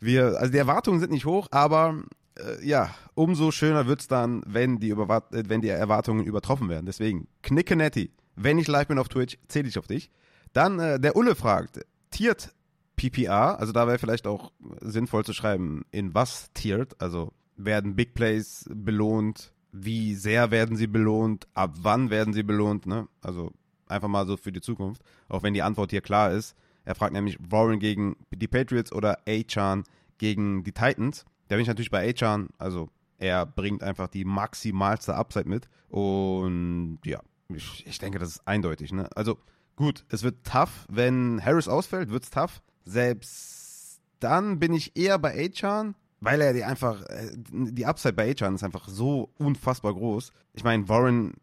Wir, 0.00 0.38
also 0.38 0.52
die 0.52 0.58
Erwartungen 0.58 1.00
sind 1.00 1.10
nicht 1.10 1.24
hoch, 1.24 1.48
aber 1.50 2.02
äh, 2.38 2.64
ja, 2.64 2.94
umso 3.14 3.50
schöner 3.50 3.86
wird 3.86 4.02
es 4.02 4.08
dann, 4.08 4.42
wenn 4.46 4.78
die, 4.78 4.90
äh, 4.90 5.20
wenn 5.30 5.62
die 5.62 5.68
Erwartungen 5.68 6.24
übertroffen 6.24 6.68
werden. 6.68 6.86
Deswegen, 6.86 7.26
Knickinetti, 7.42 8.12
wenn 8.36 8.58
ich 8.58 8.68
live 8.68 8.86
bin 8.86 8.98
auf 8.98 9.08
Twitch, 9.08 9.38
zähle 9.48 9.68
ich 9.68 9.78
auf 9.78 9.86
dich. 9.86 10.10
Dann 10.52 10.78
der 10.78 11.16
Ulle 11.16 11.34
fragt, 11.34 11.80
tiert 12.10 12.54
PPR, 12.96 13.58
also 13.58 13.72
da 13.72 13.86
wäre 13.86 13.98
vielleicht 13.98 14.26
auch 14.26 14.52
sinnvoll 14.80 15.24
zu 15.24 15.34
schreiben, 15.34 15.84
in 15.90 16.14
was 16.14 16.50
tiert, 16.54 16.98
also 17.00 17.32
werden 17.56 17.94
Big 17.94 18.14
Plays 18.14 18.64
belohnt, 18.72 19.52
wie 19.72 20.14
sehr 20.14 20.50
werden 20.50 20.76
sie 20.76 20.86
belohnt, 20.86 21.46
ab 21.54 21.74
wann 21.82 22.10
werden 22.10 22.32
sie 22.32 22.42
belohnt, 22.42 22.86
ne? 22.86 23.08
Also 23.20 23.52
einfach 23.88 24.08
mal 24.08 24.26
so 24.26 24.36
für 24.36 24.52
die 24.52 24.60
Zukunft, 24.60 25.02
auch 25.28 25.42
wenn 25.42 25.54
die 25.54 25.62
Antwort 25.62 25.90
hier 25.90 26.00
klar 26.00 26.32
ist. 26.32 26.54
Er 26.84 26.94
fragt 26.94 27.12
nämlich 27.12 27.38
Warren 27.40 27.78
gegen 27.78 28.16
die 28.30 28.48
Patriots 28.48 28.92
oder 28.92 29.18
Achan 29.26 29.84
gegen 30.18 30.62
die 30.64 30.72
Titans. 30.72 31.24
Da 31.48 31.56
bin 31.56 31.62
ich 31.62 31.68
natürlich 31.68 31.90
bei 31.90 32.08
Achan, 32.08 32.48
also 32.58 32.90
er 33.18 33.46
bringt 33.46 33.82
einfach 33.82 34.08
die 34.08 34.24
maximalste 34.24 35.14
Upside 35.14 35.48
mit 35.48 35.68
und 35.88 36.98
ja, 37.04 37.20
ich, 37.48 37.86
ich 37.86 37.98
denke, 37.98 38.18
das 38.18 38.30
ist 38.30 38.48
eindeutig. 38.48 38.92
Ne? 38.92 39.08
Also 39.14 39.38
gut, 39.76 40.04
es 40.08 40.22
wird 40.22 40.44
tough, 40.44 40.86
wenn 40.88 41.44
Harris 41.44 41.68
ausfällt, 41.68 42.10
wird 42.10 42.24
es 42.24 42.30
tough. 42.30 42.62
Selbst 42.84 44.00
Dann 44.20 44.58
bin 44.58 44.72
ich 44.72 44.96
eher 44.96 45.18
bei 45.18 45.46
Achan, 45.46 45.94
weil 46.26 46.40
er 46.40 46.52
die 46.52 46.64
einfach, 46.64 47.02
äh, 47.02 47.30
die 47.52 47.86
Upside 47.86 48.14
bei 48.14 48.32
Achan 48.32 48.56
ist 48.56 48.64
einfach 48.64 48.88
so 48.88 49.30
unfassbar 49.38 49.94
groß. 49.94 50.32
Ich 50.54 50.64
meine, 50.64 50.88
Warren 50.88 51.34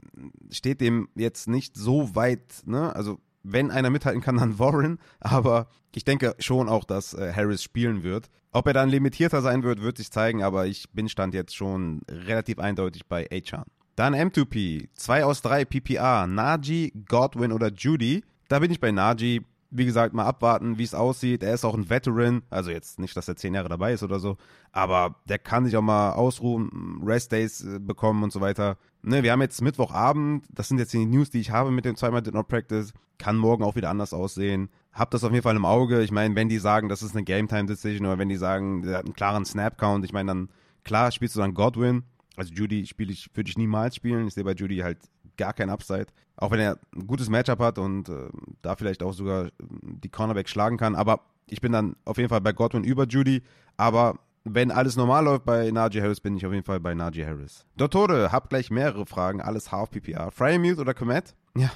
steht 0.52 0.82
dem 0.82 1.08
jetzt 1.16 1.48
nicht 1.48 1.78
so 1.78 2.16
weit, 2.16 2.63
ne? 2.66 2.94
Also 2.94 3.20
wenn 3.44 3.72
einer 3.72 3.90
mithalten 3.90 4.22
kann, 4.22 4.36
dann 4.36 4.60
Warren. 4.60 5.00
Aber 5.22 5.68
ich 5.96 6.04
denke 6.04 6.36
schon 6.40 6.68
auch, 6.68 6.84
dass 6.84 7.13
äh, 7.13 7.32
Harris 7.34 7.63
spielen 7.63 8.04
wird. 8.04 8.30
Ob 8.52 8.68
er 8.68 8.74
dann 8.74 8.90
limitierter 8.90 9.42
sein 9.42 9.63
wird, 9.63 9.82
wird 9.82 9.98
sich 9.98 10.12
zeigen, 10.12 10.44
aber 10.44 10.68
ich 10.68 10.90
bin 10.92 11.08
stand 11.08 11.34
jetzt 11.34 11.56
schon 11.56 12.02
relativ 12.10 12.60
eindeutig 12.60 13.06
bei 13.08 13.25
Achan. 13.32 13.63
Dann 13.96 14.13
M2P, 14.13 14.90
2 14.96 15.24
aus 15.24 15.42
3 15.44 15.63
PPA, 15.63 16.28
Najee, 16.28 16.92
Godwin 17.08 17.54
oder 17.54 17.72
Judy. 17.72 18.25
Da 18.50 18.60
bin 18.60 18.70
ich 18.70 18.82
bei 18.82 18.92
Najee. 18.92 19.44
Wie 19.75 19.86
gesagt, 19.86 20.13
mal 20.13 20.25
abwarten, 20.25 20.77
wie 20.77 20.84
es 20.84 20.94
aussieht. 20.94 21.42
Er 21.42 21.56
ist 21.56 21.65
auch 21.65 21.74
ein 21.74 21.89
Veteran, 21.89 22.44
also 22.51 22.70
jetzt 22.70 23.00
nicht, 23.00 23.18
dass 23.18 23.27
er 23.27 23.36
zehn 23.36 23.56
Jahre 23.56 23.70
dabei 23.70 23.94
ist 23.94 24.03
oder 24.03 24.20
so, 24.20 24.38
aber 24.72 25.15
der 25.27 25.39
kann 25.39 25.65
sich 25.65 25.75
auch 25.75 25.82
mal 25.82 26.12
ausruhen, 26.12 27.01
Rest-Days 27.03 27.63
äh, 27.65 27.80
bekommen 27.80 28.24
und 28.24 28.32
so 28.32 28.39
weiter. 28.39 28.77
Ne, 29.01 29.24
wir 29.24 29.32
haben 29.32 29.42
jetzt 29.42 29.62
Mittwochabend, 29.62 30.46
das 30.53 30.68
sind 30.68 30.77
jetzt 30.77 30.94
die 30.94 31.06
News, 31.06 31.32
die 31.32 31.39
ich 31.39 31.50
habe 31.50 31.72
mit 31.72 31.86
dem 31.86 31.96
zweimal 31.96 32.22
Did 32.22 32.36
Not 32.36 32.48
Practice. 32.48 32.94
Kann 33.18 33.36
morgen 33.36 33.63
auch 33.63 33.75
wieder 33.75 33.89
anders 33.89 34.13
aussehen. 34.13 34.70
Hab 34.92 35.12
das 35.12 35.24
auf 35.24 35.32
jeden 35.32 35.44
Fall 35.44 35.56
im 35.56 35.65
Auge. 35.65 36.03
Ich 36.03 36.12
meine, 36.12 36.36
wenn 36.36 36.50
die 36.50 36.60
sagen, 36.60 36.88
das 36.88 37.01
ist 37.01 37.15
eine 37.15 37.24
Game-Time-Decision 37.24 38.06
oder 38.06 38.20
wenn 38.20 38.30
die 38.30 38.38
sagen, 38.38 38.84
der 38.84 39.00
hat 39.00 39.06
einen 39.06 39.13
klaren 39.13 39.44
Snap-Count, 39.44 40.06
ich 40.06 40.13
meine, 40.13 40.27
dann 40.27 40.50
klar 40.84 41.12
spielst 41.12 41.36
du 41.36 41.39
dann 41.39 41.53
Godwin. 41.53 42.03
Also 42.36 42.53
Judy 42.53 42.86
spiele 42.86 43.12
ich, 43.12 43.30
würde 43.34 43.50
ich 43.50 43.58
niemals 43.58 43.96
spielen. 43.96 44.27
Ich 44.27 44.36
sehe 44.36 44.44
bei 44.44 44.53
Judy 44.53 44.77
halt 44.77 45.00
gar 45.38 45.54
kein 45.54 45.70
Upside. 45.70 46.08
Auch 46.36 46.52
wenn 46.52 46.60
er 46.60 46.80
ein 46.96 47.08
gutes 47.08 47.30
Matchup 47.30 47.60
hat 47.60 47.78
und 47.78 48.10
äh, 48.10 48.30
da 48.62 48.75
vielleicht 48.75 49.04
auch 49.04 49.13
sogar 49.13 49.50
die 49.60 50.10
Cornerback 50.10 50.50
schlagen 50.50 50.78
kann. 50.78 50.96
Aber 50.96 51.22
ich 51.50 51.62
bin 51.62 51.72
dann 51.72 51.96
auf 52.06 52.18
jeden 52.18 52.30
Fall 52.30 52.42
bei 52.42 52.54
Godwin 52.54 52.84
über 52.84 53.06
Judy. 53.06 53.44
Aber 53.78 54.20
wenn 54.44 54.72
alles 54.72 54.96
normal 54.96 55.25
läuft 55.25 55.46
bei 55.46 55.72
Najee 55.72 56.02
Harris, 56.02 56.20
bin 56.20 56.36
ich 56.36 56.46
auf 56.46 56.52
jeden 56.52 56.66
Fall 56.66 56.80
bei 56.80 56.94
Najee 56.94 57.25
Harris. 57.25 57.66
Dottore, 57.78 58.32
hab 58.32 58.50
gleich 58.50 58.72
mehrere 58.72 59.06
Fragen, 59.06 59.42
alles 59.42 59.72
Half 59.72 59.92
PPR. 59.92 60.32
Fryermuth 60.32 60.80
oder 60.80 60.94
Komet? 60.94 61.36
Ja, 61.56 61.70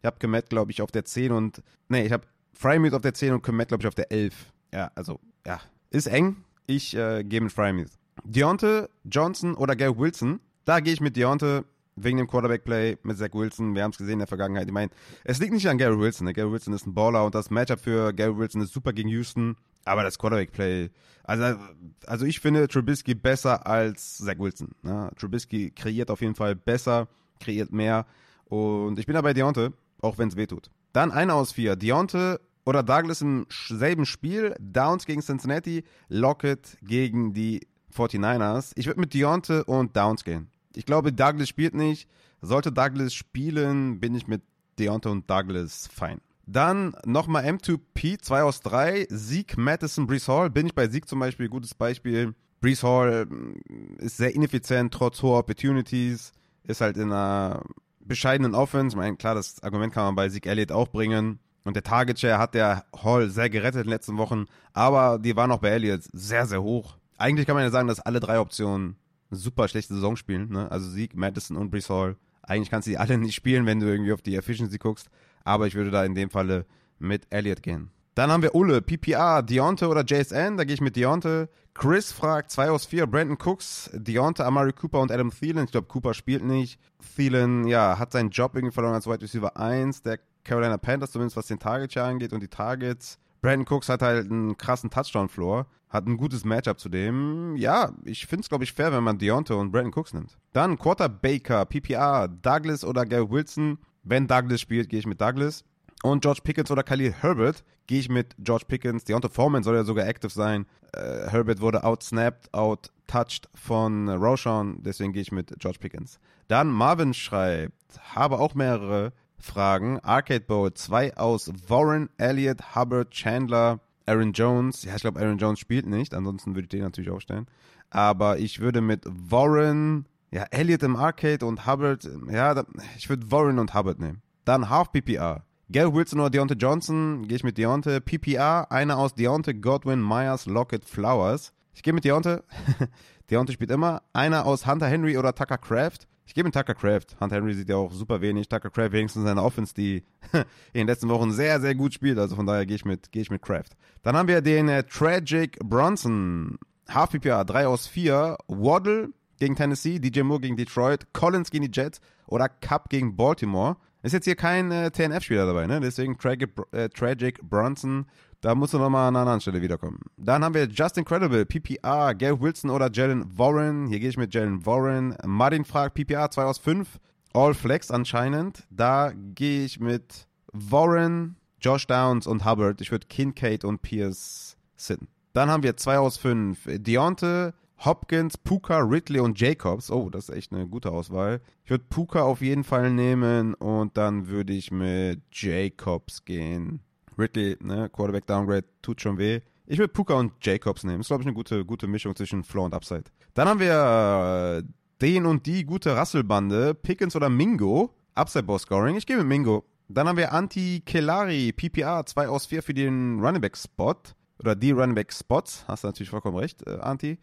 ich 0.00 0.06
habe 0.06 0.16
Komet, 0.18 0.48
glaube 0.48 0.70
ich, 0.70 0.80
auf 0.80 0.90
der 0.90 1.04
10 1.04 1.32
und. 1.32 1.62
Nee, 1.88 2.06
ich 2.06 2.12
habe 2.12 2.26
Fryermuth 2.54 2.94
auf 2.94 3.02
der 3.02 3.12
10 3.12 3.34
und 3.34 3.42
Komet, 3.42 3.68
glaube 3.68 3.82
ich, 3.82 3.86
auf 3.88 3.94
der 3.94 4.10
11. 4.10 4.54
Ja, 4.72 4.90
also, 4.94 5.20
ja. 5.46 5.60
Ist 5.90 6.06
eng. 6.06 6.44
Ich 6.66 6.96
äh, 6.96 7.24
gehe 7.24 7.42
mit 7.42 7.52
Fryermuth. 7.52 7.90
Deontay, 8.24 8.86
Johnson 9.04 9.54
oder 9.54 9.76
Garrett 9.76 9.98
Wilson? 9.98 10.40
Da 10.64 10.80
gehe 10.80 10.94
ich 10.94 11.00
mit 11.00 11.16
Deontay 11.16 11.62
wegen 12.02 12.18
dem 12.18 12.26
Quarterback-Play 12.26 12.98
mit 13.02 13.18
Zach 13.18 13.30
Wilson. 13.32 13.74
Wir 13.74 13.82
haben 13.82 13.90
es 13.90 13.98
gesehen 13.98 14.14
in 14.14 14.18
der 14.20 14.28
Vergangenheit. 14.28 14.66
Ich 14.66 14.72
meine, 14.72 14.90
es 15.24 15.38
liegt 15.38 15.52
nicht 15.52 15.68
an 15.68 15.78
Gary 15.78 15.98
Wilson. 15.98 16.26
Ne? 16.26 16.32
Gary 16.32 16.50
Wilson 16.50 16.74
ist 16.74 16.86
ein 16.86 16.94
Baller 16.94 17.24
und 17.24 17.34
das 17.34 17.50
Matchup 17.50 17.80
für 17.80 18.12
Gary 18.12 18.36
Wilson 18.36 18.62
ist 18.62 18.72
super 18.72 18.92
gegen 18.92 19.08
Houston. 19.08 19.56
Aber 19.84 20.02
das 20.02 20.18
Quarterback-Play, 20.18 20.90
also, 21.24 21.58
also 22.06 22.26
ich 22.26 22.40
finde 22.40 22.68
Trubisky 22.68 23.14
besser 23.14 23.66
als 23.66 24.18
Zach 24.18 24.38
Wilson. 24.38 24.70
Ne? 24.82 25.10
Trubisky 25.18 25.70
kreiert 25.70 26.10
auf 26.10 26.20
jeden 26.20 26.34
Fall 26.34 26.54
besser, 26.56 27.08
kreiert 27.40 27.72
mehr. 27.72 28.06
Und 28.46 28.98
ich 28.98 29.06
bin 29.06 29.14
da 29.14 29.20
bei 29.20 29.34
Deontay, 29.34 29.70
auch 30.00 30.18
wenn 30.18 30.28
es 30.28 30.36
wehtut. 30.36 30.70
Dann 30.92 31.10
einer 31.10 31.34
aus 31.34 31.52
vier. 31.52 31.76
Deontay 31.76 32.36
oder 32.64 32.82
Douglas 32.82 33.22
im 33.22 33.46
selben 33.50 34.06
Spiel. 34.06 34.54
Downs 34.58 35.06
gegen 35.06 35.22
Cincinnati, 35.22 35.84
Lockett 36.08 36.78
gegen 36.82 37.34
die 37.34 37.66
49ers. 37.94 38.72
Ich 38.76 38.86
würde 38.86 39.00
mit 39.00 39.14
Deontay 39.14 39.62
und 39.62 39.96
Downs 39.96 40.24
gehen. 40.24 40.50
Ich 40.74 40.86
glaube, 40.86 41.12
Douglas 41.12 41.48
spielt 41.48 41.74
nicht. 41.74 42.08
Sollte 42.40 42.72
Douglas 42.72 43.14
spielen, 43.14 44.00
bin 44.00 44.14
ich 44.14 44.26
mit 44.26 44.42
Deontay 44.78 45.10
und 45.10 45.28
Douglas 45.28 45.88
fein. 45.92 46.20
Dann 46.46 46.96
nochmal 47.04 47.44
M2P, 47.44 48.20
2 48.22 48.42
aus 48.42 48.60
3. 48.60 49.06
Sieg, 49.10 49.58
Madison, 49.58 50.06
Brees 50.06 50.28
Hall. 50.28 50.48
Bin 50.48 50.66
ich 50.66 50.74
bei 50.74 50.88
Sieg 50.88 51.06
zum 51.08 51.18
Beispiel, 51.18 51.48
gutes 51.48 51.74
Beispiel. 51.74 52.34
Brees 52.60 52.82
Hall 52.82 53.26
mm, 53.26 53.98
ist 53.98 54.16
sehr 54.16 54.34
ineffizient, 54.34 54.94
trotz 54.94 55.22
hoher 55.22 55.40
Opportunities. 55.40 56.32
Ist 56.64 56.80
halt 56.80 56.96
in 56.96 57.12
einer 57.12 57.62
bescheidenen 58.00 58.54
Offense. 58.54 58.94
Ich 58.94 58.96
meine, 58.96 59.16
klar, 59.16 59.34
das 59.34 59.62
Argument 59.62 59.92
kann 59.92 60.04
man 60.04 60.14
bei 60.14 60.28
Sieg 60.30 60.46
Elliott 60.46 60.72
auch 60.72 60.88
bringen. 60.88 61.38
Und 61.64 61.74
der 61.74 61.82
Target 61.82 62.18
Share 62.18 62.38
hat 62.38 62.54
der 62.54 62.86
Hall 62.96 63.28
sehr 63.28 63.50
gerettet 63.50 63.82
in 63.82 63.88
den 63.88 63.90
letzten 63.90 64.16
Wochen. 64.16 64.46
Aber 64.72 65.18
die 65.18 65.36
waren 65.36 65.52
auch 65.52 65.60
bei 65.60 65.68
Elliott 65.68 66.02
sehr, 66.12 66.46
sehr 66.46 66.62
hoch. 66.62 66.96
Eigentlich 67.18 67.46
kann 67.46 67.56
man 67.56 67.64
ja 67.64 67.70
sagen, 67.70 67.88
dass 67.88 68.00
alle 68.00 68.20
drei 68.20 68.40
Optionen 68.40 68.96
super 69.30 69.68
schlechte 69.68 69.94
Saison 69.94 70.16
spielen. 70.16 70.50
Ne? 70.50 70.70
Also 70.70 70.88
Sieg, 70.88 71.16
Madison 71.16 71.56
und 71.56 71.70
Brees 71.70 71.90
Hall. 71.90 72.16
Eigentlich 72.42 72.70
kannst 72.70 72.86
du 72.86 72.90
die 72.90 72.98
alle 72.98 73.18
nicht 73.18 73.34
spielen, 73.34 73.66
wenn 73.66 73.80
du 73.80 73.86
irgendwie 73.86 74.12
auf 74.12 74.22
die 74.22 74.36
Efficiency 74.36 74.78
guckst. 74.78 75.08
Aber 75.44 75.66
ich 75.66 75.74
würde 75.74 75.90
da 75.90 76.04
in 76.04 76.14
dem 76.14 76.30
Falle 76.30 76.66
mit 76.98 77.26
Elliott 77.30 77.62
gehen. 77.62 77.90
Dann 78.14 78.32
haben 78.32 78.42
wir 78.42 78.54
Ulle, 78.54 78.82
PPR, 78.82 79.42
Deontay 79.42 79.86
oder 79.86 80.04
JSN. 80.04 80.56
Da 80.56 80.64
gehe 80.64 80.74
ich 80.74 80.80
mit 80.80 80.96
Deontay. 80.96 81.46
Chris 81.72 82.10
fragt 82.10 82.50
2 82.50 82.70
aus 82.70 82.86
4, 82.86 83.06
Brandon 83.06 83.38
Cooks, 83.40 83.90
Deontay, 83.94 84.42
Amari 84.42 84.72
Cooper 84.72 84.98
und 84.98 85.12
Adam 85.12 85.30
Thielen. 85.30 85.66
Ich 85.66 85.70
glaube, 85.70 85.86
Cooper 85.86 86.14
spielt 86.14 86.42
nicht. 86.42 86.80
Thielen, 87.14 87.68
ja, 87.68 87.98
hat 87.98 88.10
seinen 88.10 88.30
Job 88.30 88.56
irgendwie 88.56 88.74
verloren 88.74 88.94
als 88.94 89.06
Wide 89.06 89.22
Receiver 89.22 89.56
1 89.56 90.02
der 90.02 90.18
Carolina 90.42 90.78
Panthers, 90.78 91.12
zumindest 91.12 91.36
was 91.36 91.46
den 91.46 91.60
Target 91.60 91.92
Share 91.92 92.08
angeht 92.08 92.32
und 92.32 92.42
die 92.42 92.48
Targets. 92.48 93.20
Brandon 93.40 93.66
Cooks 93.68 93.88
hat 93.88 94.02
halt 94.02 94.30
einen 94.30 94.56
krassen 94.56 94.90
Touchdown-Floor, 94.90 95.66
hat 95.88 96.06
ein 96.06 96.16
gutes 96.16 96.44
Matchup 96.44 96.78
zu 96.80 96.88
dem. 96.88 97.56
Ja, 97.56 97.92
ich 98.04 98.26
finde 98.26 98.42
es, 98.42 98.48
glaube 98.48 98.64
ich, 98.64 98.72
fair, 98.72 98.92
wenn 98.92 99.04
man 99.04 99.18
Deontay 99.18 99.54
und 99.54 99.70
Brandon 99.70 99.92
Cooks 99.94 100.12
nimmt. 100.12 100.36
Dann 100.52 100.78
Quarterbaker, 100.78 101.64
PPR, 101.64 102.28
Douglas 102.28 102.84
oder 102.84 103.06
Gary 103.06 103.30
Wilson. 103.30 103.78
Wenn 104.02 104.26
Douglas 104.26 104.60
spielt, 104.60 104.88
gehe 104.88 104.98
ich 104.98 105.06
mit 105.06 105.20
Douglas. 105.20 105.64
Und 106.02 106.22
George 106.22 106.40
Pickens 106.44 106.70
oder 106.70 106.82
Khalil 106.82 107.12
Herbert 107.12 107.64
gehe 107.86 107.98
ich 107.98 108.08
mit 108.08 108.34
George 108.38 108.64
Pickens. 108.68 109.04
Deontay 109.04 109.28
Foreman 109.28 109.62
soll 109.62 109.74
ja 109.74 109.84
sogar 109.84 110.06
active 110.06 110.30
sein. 110.30 110.66
Äh, 110.92 111.28
Herbert 111.28 111.60
wurde 111.60 111.82
outsnapped, 111.82 112.52
outtouched 112.54 113.48
von 113.54 114.08
Roshan, 114.08 114.82
deswegen 114.82 115.12
gehe 115.12 115.22
ich 115.22 115.32
mit 115.32 115.54
George 115.58 115.78
Pickens. 115.80 116.20
Dann 116.46 116.68
Marvin 116.68 117.14
schreibt, 117.14 117.74
habe 118.14 118.38
auch 118.38 118.54
mehrere 118.54 119.12
Fragen. 119.38 120.00
Arcade 120.00 120.40
Bowl 120.40 120.72
2 120.72 121.16
aus 121.16 121.50
Warren, 121.68 122.10
Elliott, 122.18 122.74
Hubbard, 122.74 123.10
Chandler, 123.10 123.80
Aaron 124.06 124.32
Jones. 124.32 124.84
Ja, 124.84 124.96
ich 124.96 125.02
glaube, 125.02 125.20
Aaron 125.20 125.38
Jones 125.38 125.58
spielt 125.58 125.86
nicht, 125.86 126.14
ansonsten 126.14 126.54
würde 126.54 126.64
ich 126.64 126.68
den 126.68 126.82
natürlich 126.82 127.10
aufstellen. 127.10 127.46
Aber 127.90 128.38
ich 128.38 128.60
würde 128.60 128.80
mit 128.80 129.04
Warren, 129.06 130.06
ja, 130.30 130.44
Elliott 130.50 130.82
im 130.82 130.96
Arcade 130.96 131.44
und 131.44 131.66
Hubbard, 131.66 132.08
ja, 132.30 132.64
ich 132.96 133.08
würde 133.08 133.30
Warren 133.30 133.58
und 133.58 133.74
Hubbard 133.74 133.98
nehmen. 133.98 134.22
Dann 134.44 134.70
Half 134.70 134.92
PPR. 134.92 135.44
Gary 135.70 135.92
Wilson 135.92 136.20
oder 136.20 136.30
Deontay 136.30 136.54
Johnson, 136.54 137.28
gehe 137.28 137.36
ich 137.36 137.44
mit 137.44 137.58
Deontay. 137.58 138.00
PPR, 138.00 138.72
einer 138.72 138.96
aus 138.96 139.14
Deontay, 139.14 139.54
Godwin, 139.54 140.00
Myers, 140.00 140.46
Lockett, 140.46 140.86
Flowers. 140.86 141.52
Ich 141.74 141.82
gehe 141.82 141.92
mit 141.92 142.04
Deontay. 142.04 142.38
Deontay 143.30 143.52
spielt 143.52 143.70
immer. 143.70 144.02
Einer 144.14 144.46
aus 144.46 144.66
Hunter 144.66 144.86
Henry 144.86 145.18
oder 145.18 145.34
Tucker 145.34 145.58
Craft. 145.58 146.08
Ich 146.28 146.34
gehe 146.34 146.44
mit 146.44 146.52
Tucker 146.52 146.74
Craft. 146.74 147.16
Hunter 147.22 147.36
Henry 147.36 147.54
sieht 147.54 147.70
ja 147.70 147.76
auch 147.76 147.90
super 147.90 148.20
wenig. 148.20 148.50
Tucker 148.50 148.68
Craft 148.68 148.92
wenigstens 148.92 149.24
seine 149.24 149.42
Offense, 149.42 149.72
die 149.72 150.04
in 150.34 150.44
den 150.74 150.86
letzten 150.86 151.08
Wochen 151.08 151.32
sehr, 151.32 151.58
sehr 151.58 151.74
gut 151.74 151.94
spielt. 151.94 152.18
Also 152.18 152.36
von 152.36 152.44
daher 152.44 152.66
gehe 152.66 152.76
ich 152.76 152.84
mit, 152.84 153.10
gehe 153.12 153.22
ich 153.22 153.30
mit 153.30 153.40
Craft. 153.40 153.70
Dann 154.02 154.14
haben 154.14 154.28
wir 154.28 154.42
den 154.42 154.68
äh, 154.68 154.84
Tragic 154.84 155.58
Bronson. 155.60 156.58
Half 156.86 157.12
PPR, 157.12 157.46
3 157.46 157.66
aus 157.66 157.86
4. 157.86 158.36
Waddle 158.46 159.08
gegen 159.38 159.56
Tennessee, 159.56 159.98
DJ 159.98 160.20
Moore 160.20 160.42
gegen 160.42 160.58
Detroit, 160.58 161.14
Collins 161.14 161.50
gegen 161.50 161.64
die 161.64 161.80
Jets 161.80 161.98
oder 162.26 162.50
Cup 162.50 162.90
gegen 162.90 163.16
Baltimore. 163.16 163.78
Ist 164.02 164.12
jetzt 164.12 164.26
hier 164.26 164.36
kein 164.36 164.70
äh, 164.70 164.90
TNF-Spieler 164.90 165.46
dabei, 165.46 165.66
ne? 165.66 165.80
Deswegen 165.80 166.18
Tragic, 166.18 166.50
äh, 166.72 166.90
Tragic 166.90 167.40
Bronson. 167.42 168.04
Da 168.40 168.54
musst 168.54 168.72
du 168.72 168.78
nochmal 168.78 169.08
an 169.08 169.16
einer 169.16 169.22
anderen 169.22 169.40
Stelle 169.40 169.60
wiederkommen. 169.60 169.98
Dann 170.16 170.44
haben 170.44 170.54
wir 170.54 170.68
Just 170.68 170.96
Incredible, 170.96 171.44
PPR, 171.44 172.14
Gary 172.14 172.40
Wilson 172.40 172.70
oder 172.70 172.88
Jalen 172.92 173.36
Warren. 173.36 173.88
Hier 173.88 173.98
gehe 173.98 174.10
ich 174.10 174.16
mit 174.16 174.32
Jalen 174.32 174.64
Warren. 174.64 175.16
Martin 175.26 175.64
fragt 175.64 175.94
PPR 175.94 176.30
2 176.30 176.44
aus 176.44 176.58
5. 176.58 177.00
All 177.32 177.52
Flex 177.52 177.90
anscheinend. 177.90 178.64
Da 178.70 179.12
gehe 179.34 179.64
ich 179.64 179.80
mit 179.80 180.28
Warren, 180.52 181.36
Josh 181.60 181.88
Downs 181.88 182.28
und 182.28 182.44
Hubbard. 182.44 182.80
Ich 182.80 182.92
würde 182.92 183.08
Kincaid 183.08 183.64
und 183.64 183.82
Pierce 183.82 184.56
sitten. 184.76 185.08
Dann 185.32 185.50
haben 185.50 185.64
wir 185.64 185.76
2 185.76 185.98
aus 185.98 186.16
5. 186.16 186.60
Deontay, 186.78 187.50
Hopkins, 187.84 188.38
Puka, 188.38 188.78
Ridley 188.78 189.18
und 189.20 189.40
Jacobs. 189.40 189.90
Oh, 189.90 190.10
das 190.10 190.28
ist 190.28 190.34
echt 190.36 190.52
eine 190.52 190.68
gute 190.68 190.92
Auswahl. 190.92 191.40
Ich 191.64 191.70
würde 191.70 191.84
Puka 191.90 192.22
auf 192.22 192.40
jeden 192.40 192.64
Fall 192.64 192.90
nehmen 192.92 193.54
und 193.54 193.96
dann 193.96 194.28
würde 194.28 194.52
ich 194.52 194.70
mit 194.70 195.22
Jacobs 195.32 196.24
gehen. 196.24 196.80
Ridley, 197.18 197.56
ne, 197.60 197.88
Quarterback 197.90 198.26
Downgrade, 198.26 198.64
tut 198.82 199.00
schon 199.00 199.18
weh. 199.18 199.40
Ich 199.66 199.78
würde 199.78 199.92
Puka 199.92 200.14
und 200.14 200.32
Jacobs 200.40 200.84
nehmen. 200.84 201.00
Ist, 201.00 201.08
glaube 201.08 201.22
ich, 201.22 201.26
eine 201.26 201.34
gute, 201.34 201.64
gute 201.64 201.86
Mischung 201.86 202.16
zwischen 202.16 202.42
Floor 202.42 202.66
und 202.66 202.74
Upside. 202.74 203.04
Dann 203.34 203.48
haben 203.48 203.60
wir 203.60 204.62
äh, 204.62 204.68
den 205.02 205.26
und 205.26 205.46
die 205.46 205.64
gute 205.64 205.94
Rasselbande, 205.94 206.74
Pickens 206.74 207.14
oder 207.14 207.28
Mingo. 207.28 207.94
Upside 208.14 208.44
Ball 208.44 208.58
Scoring. 208.58 208.96
Ich 208.96 209.06
gehe 209.06 209.16
mit 209.16 209.26
Mingo. 209.26 209.64
Dann 209.88 210.08
haben 210.08 210.16
wir 210.16 210.32
Anti 210.32 210.82
Kelari, 210.84 211.52
PPR, 211.52 212.04
2 212.04 212.28
aus 212.28 212.46
4 212.46 212.62
für 212.62 212.74
den 212.74 213.20
Running 213.20 213.40
Back 213.40 213.56
Spot. 213.56 213.94
Oder 214.38 214.54
die 214.54 214.70
Running 214.70 214.94
Back 214.94 215.12
Spots. 215.12 215.64
Hast 215.68 215.84
du 215.84 215.88
natürlich 215.88 216.10
vollkommen 216.10 216.36
recht, 216.36 216.66
äh, 216.66 216.78
Anti. 216.80 217.18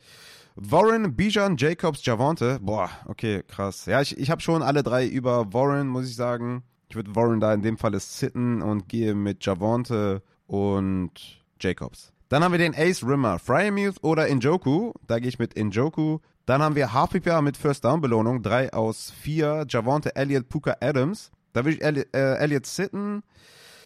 Warren, 0.55 1.15
Bijan, 1.15 1.57
Jacobs, 1.57 2.05
Javante. 2.05 2.59
Boah, 2.61 2.89
okay, 3.05 3.43
krass. 3.47 3.85
Ja, 3.87 4.01
ich, 4.01 4.17
ich 4.17 4.31
habe 4.31 4.41
schon 4.41 4.61
alle 4.61 4.83
drei 4.83 5.05
über 5.05 5.51
Warren, 5.53 5.87
muss 5.87 6.07
ich 6.07 6.15
sagen. 6.15 6.63
Ich 6.89 6.95
würde 6.95 7.15
Warren 7.15 7.39
da 7.39 7.53
in 7.53 7.61
dem 7.61 7.77
Fall 7.77 7.99
sitten 7.99 8.61
und 8.61 8.87
gehe 8.87 9.15
mit 9.15 9.45
Javante 9.45 10.21
und 10.47 11.11
Jacobs. 11.59 12.11
Dann 12.29 12.43
haben 12.43 12.51
wir 12.51 12.59
den 12.59 12.75
Ace 12.75 13.03
Rimmer, 13.03 13.39
Fryermuth 13.39 14.03
oder 14.03 14.27
Injoku. 14.27 14.93
Da 15.07 15.19
gehe 15.19 15.29
ich 15.29 15.39
mit 15.39 15.53
Injoku. 15.53 16.19
Dann 16.45 16.61
haben 16.61 16.75
wir 16.75 16.93
Half 16.93 17.11
PPA 17.11 17.41
mit 17.41 17.57
First 17.57 17.85
Down 17.85 18.01
Belohnung, 18.01 18.41
3 18.43 18.73
aus 18.73 19.11
4. 19.21 19.65
Javonte 19.69 20.15
Elliott, 20.15 20.49
Puka 20.49 20.75
Adams. 20.79 21.31
Da 21.53 21.63
würde 21.63 21.77
ich 21.77 21.83
Elliott, 21.83 22.07
äh, 22.13 22.35
Elliott 22.35 22.65
sitten 22.65 23.23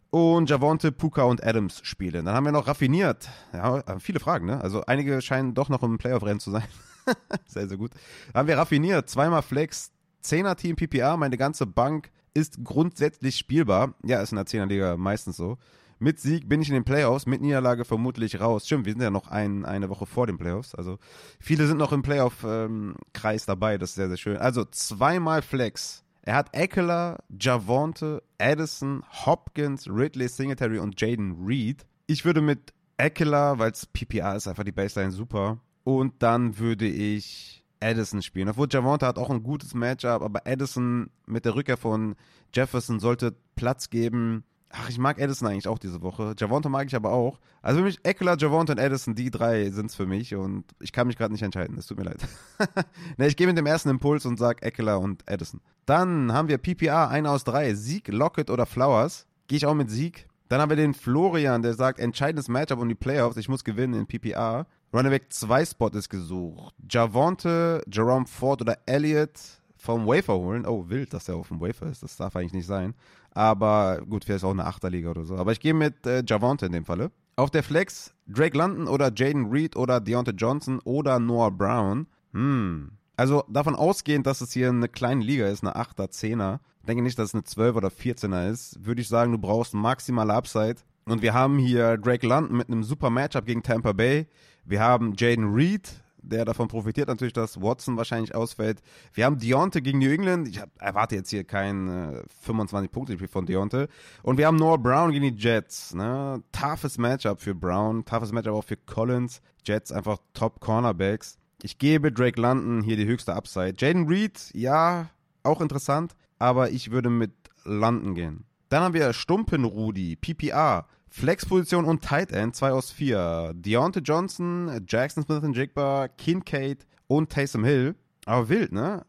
und 0.09 0.49
Javonte, 0.49 0.91
Puka 0.91 1.23
und 1.23 1.43
Adams 1.45 1.81
spielen. 1.83 2.25
Dann 2.25 2.35
haben 2.35 2.45
wir 2.45 2.51
noch 2.51 2.67
raffiniert. 2.67 3.29
Ja, 3.53 3.79
äh, 3.79 3.99
viele 3.99 4.19
Fragen, 4.19 4.45
ne? 4.45 4.61
Also 4.61 4.83
einige 4.85 5.21
scheinen 5.21 5.53
doch 5.53 5.69
noch 5.69 5.83
im 5.83 5.97
Playoff-Rennen 5.97 6.39
zu 6.39 6.51
sein. 6.51 6.63
sehr, 7.45 7.67
sehr 7.67 7.77
gut. 7.77 7.91
Dann 8.33 8.41
haben 8.41 8.47
wir 8.47 8.57
raffiniert. 8.57 9.09
Zweimal 9.09 9.41
Flex, 9.41 9.91
10er 10.23 10.55
Team 10.55 10.75
PPA. 10.75 11.17
Meine 11.17 11.37
ganze 11.37 11.65
Bank 11.65 12.09
ist 12.33 12.63
grundsätzlich 12.63 13.37
spielbar. 13.37 13.93
Ja, 14.03 14.21
ist 14.21 14.31
in 14.31 14.37
der 14.37 14.45
10er 14.45 14.65
Liga 14.65 14.97
meistens 14.97 15.37
so. 15.37 15.57
Mit 16.01 16.19
Sieg 16.19 16.47
bin 16.47 16.61
ich 16.61 16.69
in 16.69 16.75
den 16.75 16.85
Playoffs, 16.85 17.25
mit 17.25 17.41
Niederlage 17.41 17.83
vermutlich 17.83 18.39
raus. 18.39 18.65
Stimmt, 18.65 18.85
wir 18.85 18.93
sind 18.93 19.01
ja 19.01 19.09
noch 19.09 19.27
ein, 19.27 19.65
eine 19.65 19.89
Woche 19.89 20.05
vor 20.05 20.27
den 20.27 20.37
Playoffs. 20.37 20.73
Also 20.73 20.97
viele 21.41 21.67
sind 21.67 21.77
noch 21.77 21.91
im 21.91 22.03
Playoff-Kreis 22.03 23.45
dabei, 23.45 23.77
das 23.77 23.89
ist 23.89 23.95
sehr, 23.95 24.07
sehr 24.07 24.17
schön. 24.17 24.37
Also 24.37 24.63
zweimal 24.63 25.41
Flex. 25.41 26.05
Er 26.21 26.35
hat 26.35 26.55
Eckler, 26.55 27.17
Javonte, 27.37 28.23
Addison, 28.37 29.03
Hopkins, 29.25 29.89
Ridley, 29.89 30.29
Singletary 30.29 30.79
und 30.79 30.99
Jaden 31.01 31.45
Reed. 31.45 31.85
Ich 32.07 32.23
würde 32.23 32.41
mit 32.41 32.73
Eckler, 32.97 33.59
weil 33.59 33.71
es 33.71 33.85
PPA 33.85 34.35
ist, 34.35 34.47
einfach 34.47 34.63
die 34.63 34.71
Baseline 34.71 35.11
super. 35.11 35.59
Und 35.83 36.21
dann 36.23 36.59
würde 36.59 36.87
ich 36.87 37.58
Addison 37.81 38.21
spielen. 38.21 38.49
Obwohl 38.49 38.67
Javonte 38.69 39.05
hat 39.05 39.17
auch 39.17 39.29
ein 39.29 39.43
gutes 39.43 39.73
Matchup, 39.73 40.21
aber 40.21 40.41
Addison 40.45 41.09
mit 41.25 41.45
der 41.45 41.55
Rückkehr 41.55 41.77
von 41.77 42.15
Jefferson 42.53 42.99
sollte 42.99 43.35
Platz 43.55 43.89
geben. 43.89 44.43
Ach, 44.71 44.89
ich 44.89 44.99
mag 44.99 45.19
Addison 45.19 45.47
eigentlich 45.47 45.67
auch 45.67 45.79
diese 45.79 46.01
Woche. 46.03 46.35
Javonte 46.37 46.69
mag 46.69 46.87
ich 46.87 46.95
aber 46.95 47.11
auch. 47.11 47.39
Also 47.61 47.79
für 47.79 47.85
mich, 47.85 47.99
Eckler, 48.03 48.37
Javonte 48.37 48.73
und 48.73 48.79
Addison, 48.79 49.15
die 49.15 49.31
drei 49.31 49.71
sind 49.71 49.87
es 49.87 49.95
für 49.95 50.05
mich 50.05 50.35
und 50.35 50.63
ich 50.79 50.91
kann 50.91 51.07
mich 51.07 51.17
gerade 51.17 51.33
nicht 51.33 51.41
entscheiden. 51.41 51.77
Es 51.77 51.87
tut 51.87 51.97
mir 51.97 52.03
leid. 52.03 52.19
ne, 53.17 53.27
ich 53.27 53.35
gehe 53.35 53.47
mit 53.47 53.57
dem 53.57 53.65
ersten 53.65 53.89
Impuls 53.89 54.25
und 54.25 54.37
sage 54.37 54.61
Eckler 54.61 54.99
und 54.99 55.27
Addison. 55.27 55.61
Dann 55.85 56.31
haben 56.33 56.49
wir 56.49 56.59
PPA, 56.59 57.07
1 57.07 57.27
aus 57.27 57.43
3. 57.45 57.73
Sieg, 57.73 58.07
Lockett 58.09 58.51
oder 58.51 58.67
Flowers. 58.67 59.25
Gehe 59.47 59.57
ich 59.57 59.65
auch 59.65 59.73
mit 59.73 59.89
Sieg. 59.89 60.28
Dann 60.49 60.61
haben 60.61 60.69
wir 60.69 60.75
den 60.75 60.95
Florian, 60.95 61.61
der 61.61 61.75
sagt, 61.75 61.99
entscheidendes 61.99 62.47
Matchup 62.47 62.79
um 62.79 62.89
die 62.89 62.95
Playoffs. 62.95 63.37
Ich 63.37 63.47
muss 63.47 63.63
gewinnen 63.63 63.93
in 63.93 64.07
PPA. 64.07 64.65
Runnerback 64.91 65.31
2 65.31 65.65
Spot 65.65 65.89
ist 65.89 66.09
gesucht. 66.09 66.73
Javonte, 66.89 67.83
Jerome 67.87 68.25
Ford 68.25 68.61
oder 68.61 68.79
Elliott 68.87 69.39
vom 69.77 70.07
Wafer 70.07 70.33
holen. 70.33 70.65
Oh, 70.65 70.89
wild, 70.89 71.13
dass 71.13 71.29
er 71.29 71.35
auf 71.35 71.49
dem 71.49 71.61
Wafer 71.61 71.85
ist. 71.85 72.01
Das 72.01 72.17
darf 72.17 72.35
eigentlich 72.35 72.53
nicht 72.53 72.65
sein. 72.65 72.95
Aber 73.31 74.01
gut, 74.09 74.25
vielleicht 74.25 74.43
auch 74.43 74.49
eine 74.49 74.65
Achterliga 74.65 75.11
oder 75.11 75.23
so. 75.23 75.37
Aber 75.37 75.51
ich 75.51 75.59
gehe 75.59 75.75
mit 75.75 76.07
äh, 76.07 76.23
Javonte 76.25 76.65
in 76.65 76.71
dem 76.71 76.83
Falle. 76.83 77.11
Auf 77.35 77.51
der 77.51 77.61
Flex 77.61 78.15
Drake 78.25 78.57
London 78.57 78.87
oder 78.87 79.11
Jaden 79.15 79.51
Reed 79.51 79.75
oder 79.75 79.99
Deontay 80.01 80.31
Johnson 80.31 80.79
oder 80.83 81.19
Noah 81.19 81.51
Brown. 81.51 82.07
Hm. 82.33 82.91
Also 83.19 83.43
davon 83.49 83.75
ausgehend, 83.75 84.25
dass 84.25 84.39
es 84.39 84.53
hier 84.53 84.69
eine 84.69 84.87
kleine 84.87 85.21
Liga 85.21 85.45
ist, 85.45 85.61
eine 85.61 85.75
8er, 85.75 86.09
10er, 86.09 86.59
denke 86.87 87.03
nicht, 87.03 87.19
dass 87.19 87.27
es 87.27 87.33
eine 87.33 87.43
12 87.43 87.75
oder 87.75 87.89
14er 87.89 88.49
ist, 88.49 88.85
würde 88.85 89.01
ich 89.01 89.09
sagen, 89.09 89.33
du 89.33 89.37
brauchst 89.37 89.73
maximale 89.73 90.33
Upside. 90.33 90.77
Und 91.03 91.21
wir 91.21 91.33
haben 91.33 91.59
hier 91.59 91.97
Drake 91.97 92.25
London 92.25 92.55
mit 92.55 92.69
einem 92.69 92.81
super 92.81 93.09
Matchup 93.09 93.45
gegen 93.45 93.61
Tampa 93.61 93.91
Bay. 93.91 94.27
Wir 94.63 94.79
haben 94.79 95.15
Jaden 95.17 95.53
Reed, 95.53 96.01
der 96.21 96.45
davon 96.45 96.69
profitiert 96.69 97.09
natürlich, 97.09 97.33
dass 97.33 97.61
Watson 97.61 97.97
wahrscheinlich 97.97 98.33
ausfällt. 98.35 98.81
Wir 99.11 99.25
haben 99.25 99.37
Deontay 99.37 99.81
gegen 99.81 99.99
New 99.99 100.11
England. 100.13 100.47
Ich 100.47 100.61
erwarte 100.79 101.15
jetzt 101.15 101.29
hier 101.29 101.43
kein 101.43 101.89
äh, 101.89 102.23
25-Punkte-Spiel 102.47 103.27
von 103.27 103.45
Deontay. 103.45 103.87
Und 104.23 104.37
wir 104.37 104.47
haben 104.47 104.55
Noah 104.55 104.77
Brown 104.77 105.11
gegen 105.11 105.35
die 105.35 105.43
Jets. 105.43 105.93
Ne? 105.93 106.41
Toughes 106.53 106.97
Matchup 106.97 107.41
für 107.41 107.53
Brown, 107.53 108.05
toughes 108.05 108.31
Matchup 108.31 108.53
auch 108.53 108.63
für 108.63 108.77
Collins. 108.77 109.41
Jets 109.65 109.91
einfach 109.91 110.19
Top 110.33 110.61
Cornerbacks. 110.61 111.37
Ich 111.61 111.77
gebe 111.77 112.11
Drake 112.11 112.39
London 112.39 112.81
hier 112.81 112.95
die 112.95 113.05
höchste 113.05 113.35
Upside. 113.35 113.73
Jaden 113.77 114.07
Reed, 114.07 114.51
ja, 114.53 115.09
auch 115.43 115.61
interessant, 115.61 116.15
aber 116.37 116.71
ich 116.71 116.91
würde 116.91 117.09
mit 117.09 117.31
London 117.65 118.15
gehen. 118.15 118.45
Dann 118.69 118.83
haben 118.83 118.93
wir 118.93 119.13
Stumpen 119.13 119.65
Rudi, 119.65 120.15
PPR. 120.15 120.87
Flexposition 121.09 121.85
und 121.85 122.03
Tight 122.03 122.31
End, 122.31 122.55
2 122.55 122.71
aus 122.71 122.91
4. 122.91 123.53
Deontay 123.55 124.01
Johnson, 124.01 124.85
Jackson 124.87 125.23
Smith 125.23 125.43
und 125.43 125.57
Jigba, 125.57 126.07
Kincaid 126.07 126.85
und 127.07 127.31
Taysom 127.31 127.63
Hill. 127.63 127.95
Aber 128.25 128.47
wild, 128.47 128.71
ne? 128.71 129.05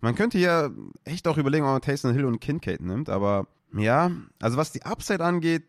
Man 0.00 0.14
könnte 0.14 0.38
ja 0.38 0.70
echt 1.04 1.28
auch 1.28 1.36
überlegen, 1.36 1.64
ob 1.64 1.72
man 1.72 1.82
Taysom 1.82 2.14
Hill 2.14 2.24
und 2.24 2.40
Kincaid 2.40 2.80
nimmt, 2.80 3.10
aber 3.10 3.46
ja, 3.74 4.10
also 4.40 4.56
was 4.56 4.72
die 4.72 4.84
Upside 4.84 5.22
angeht, 5.22 5.66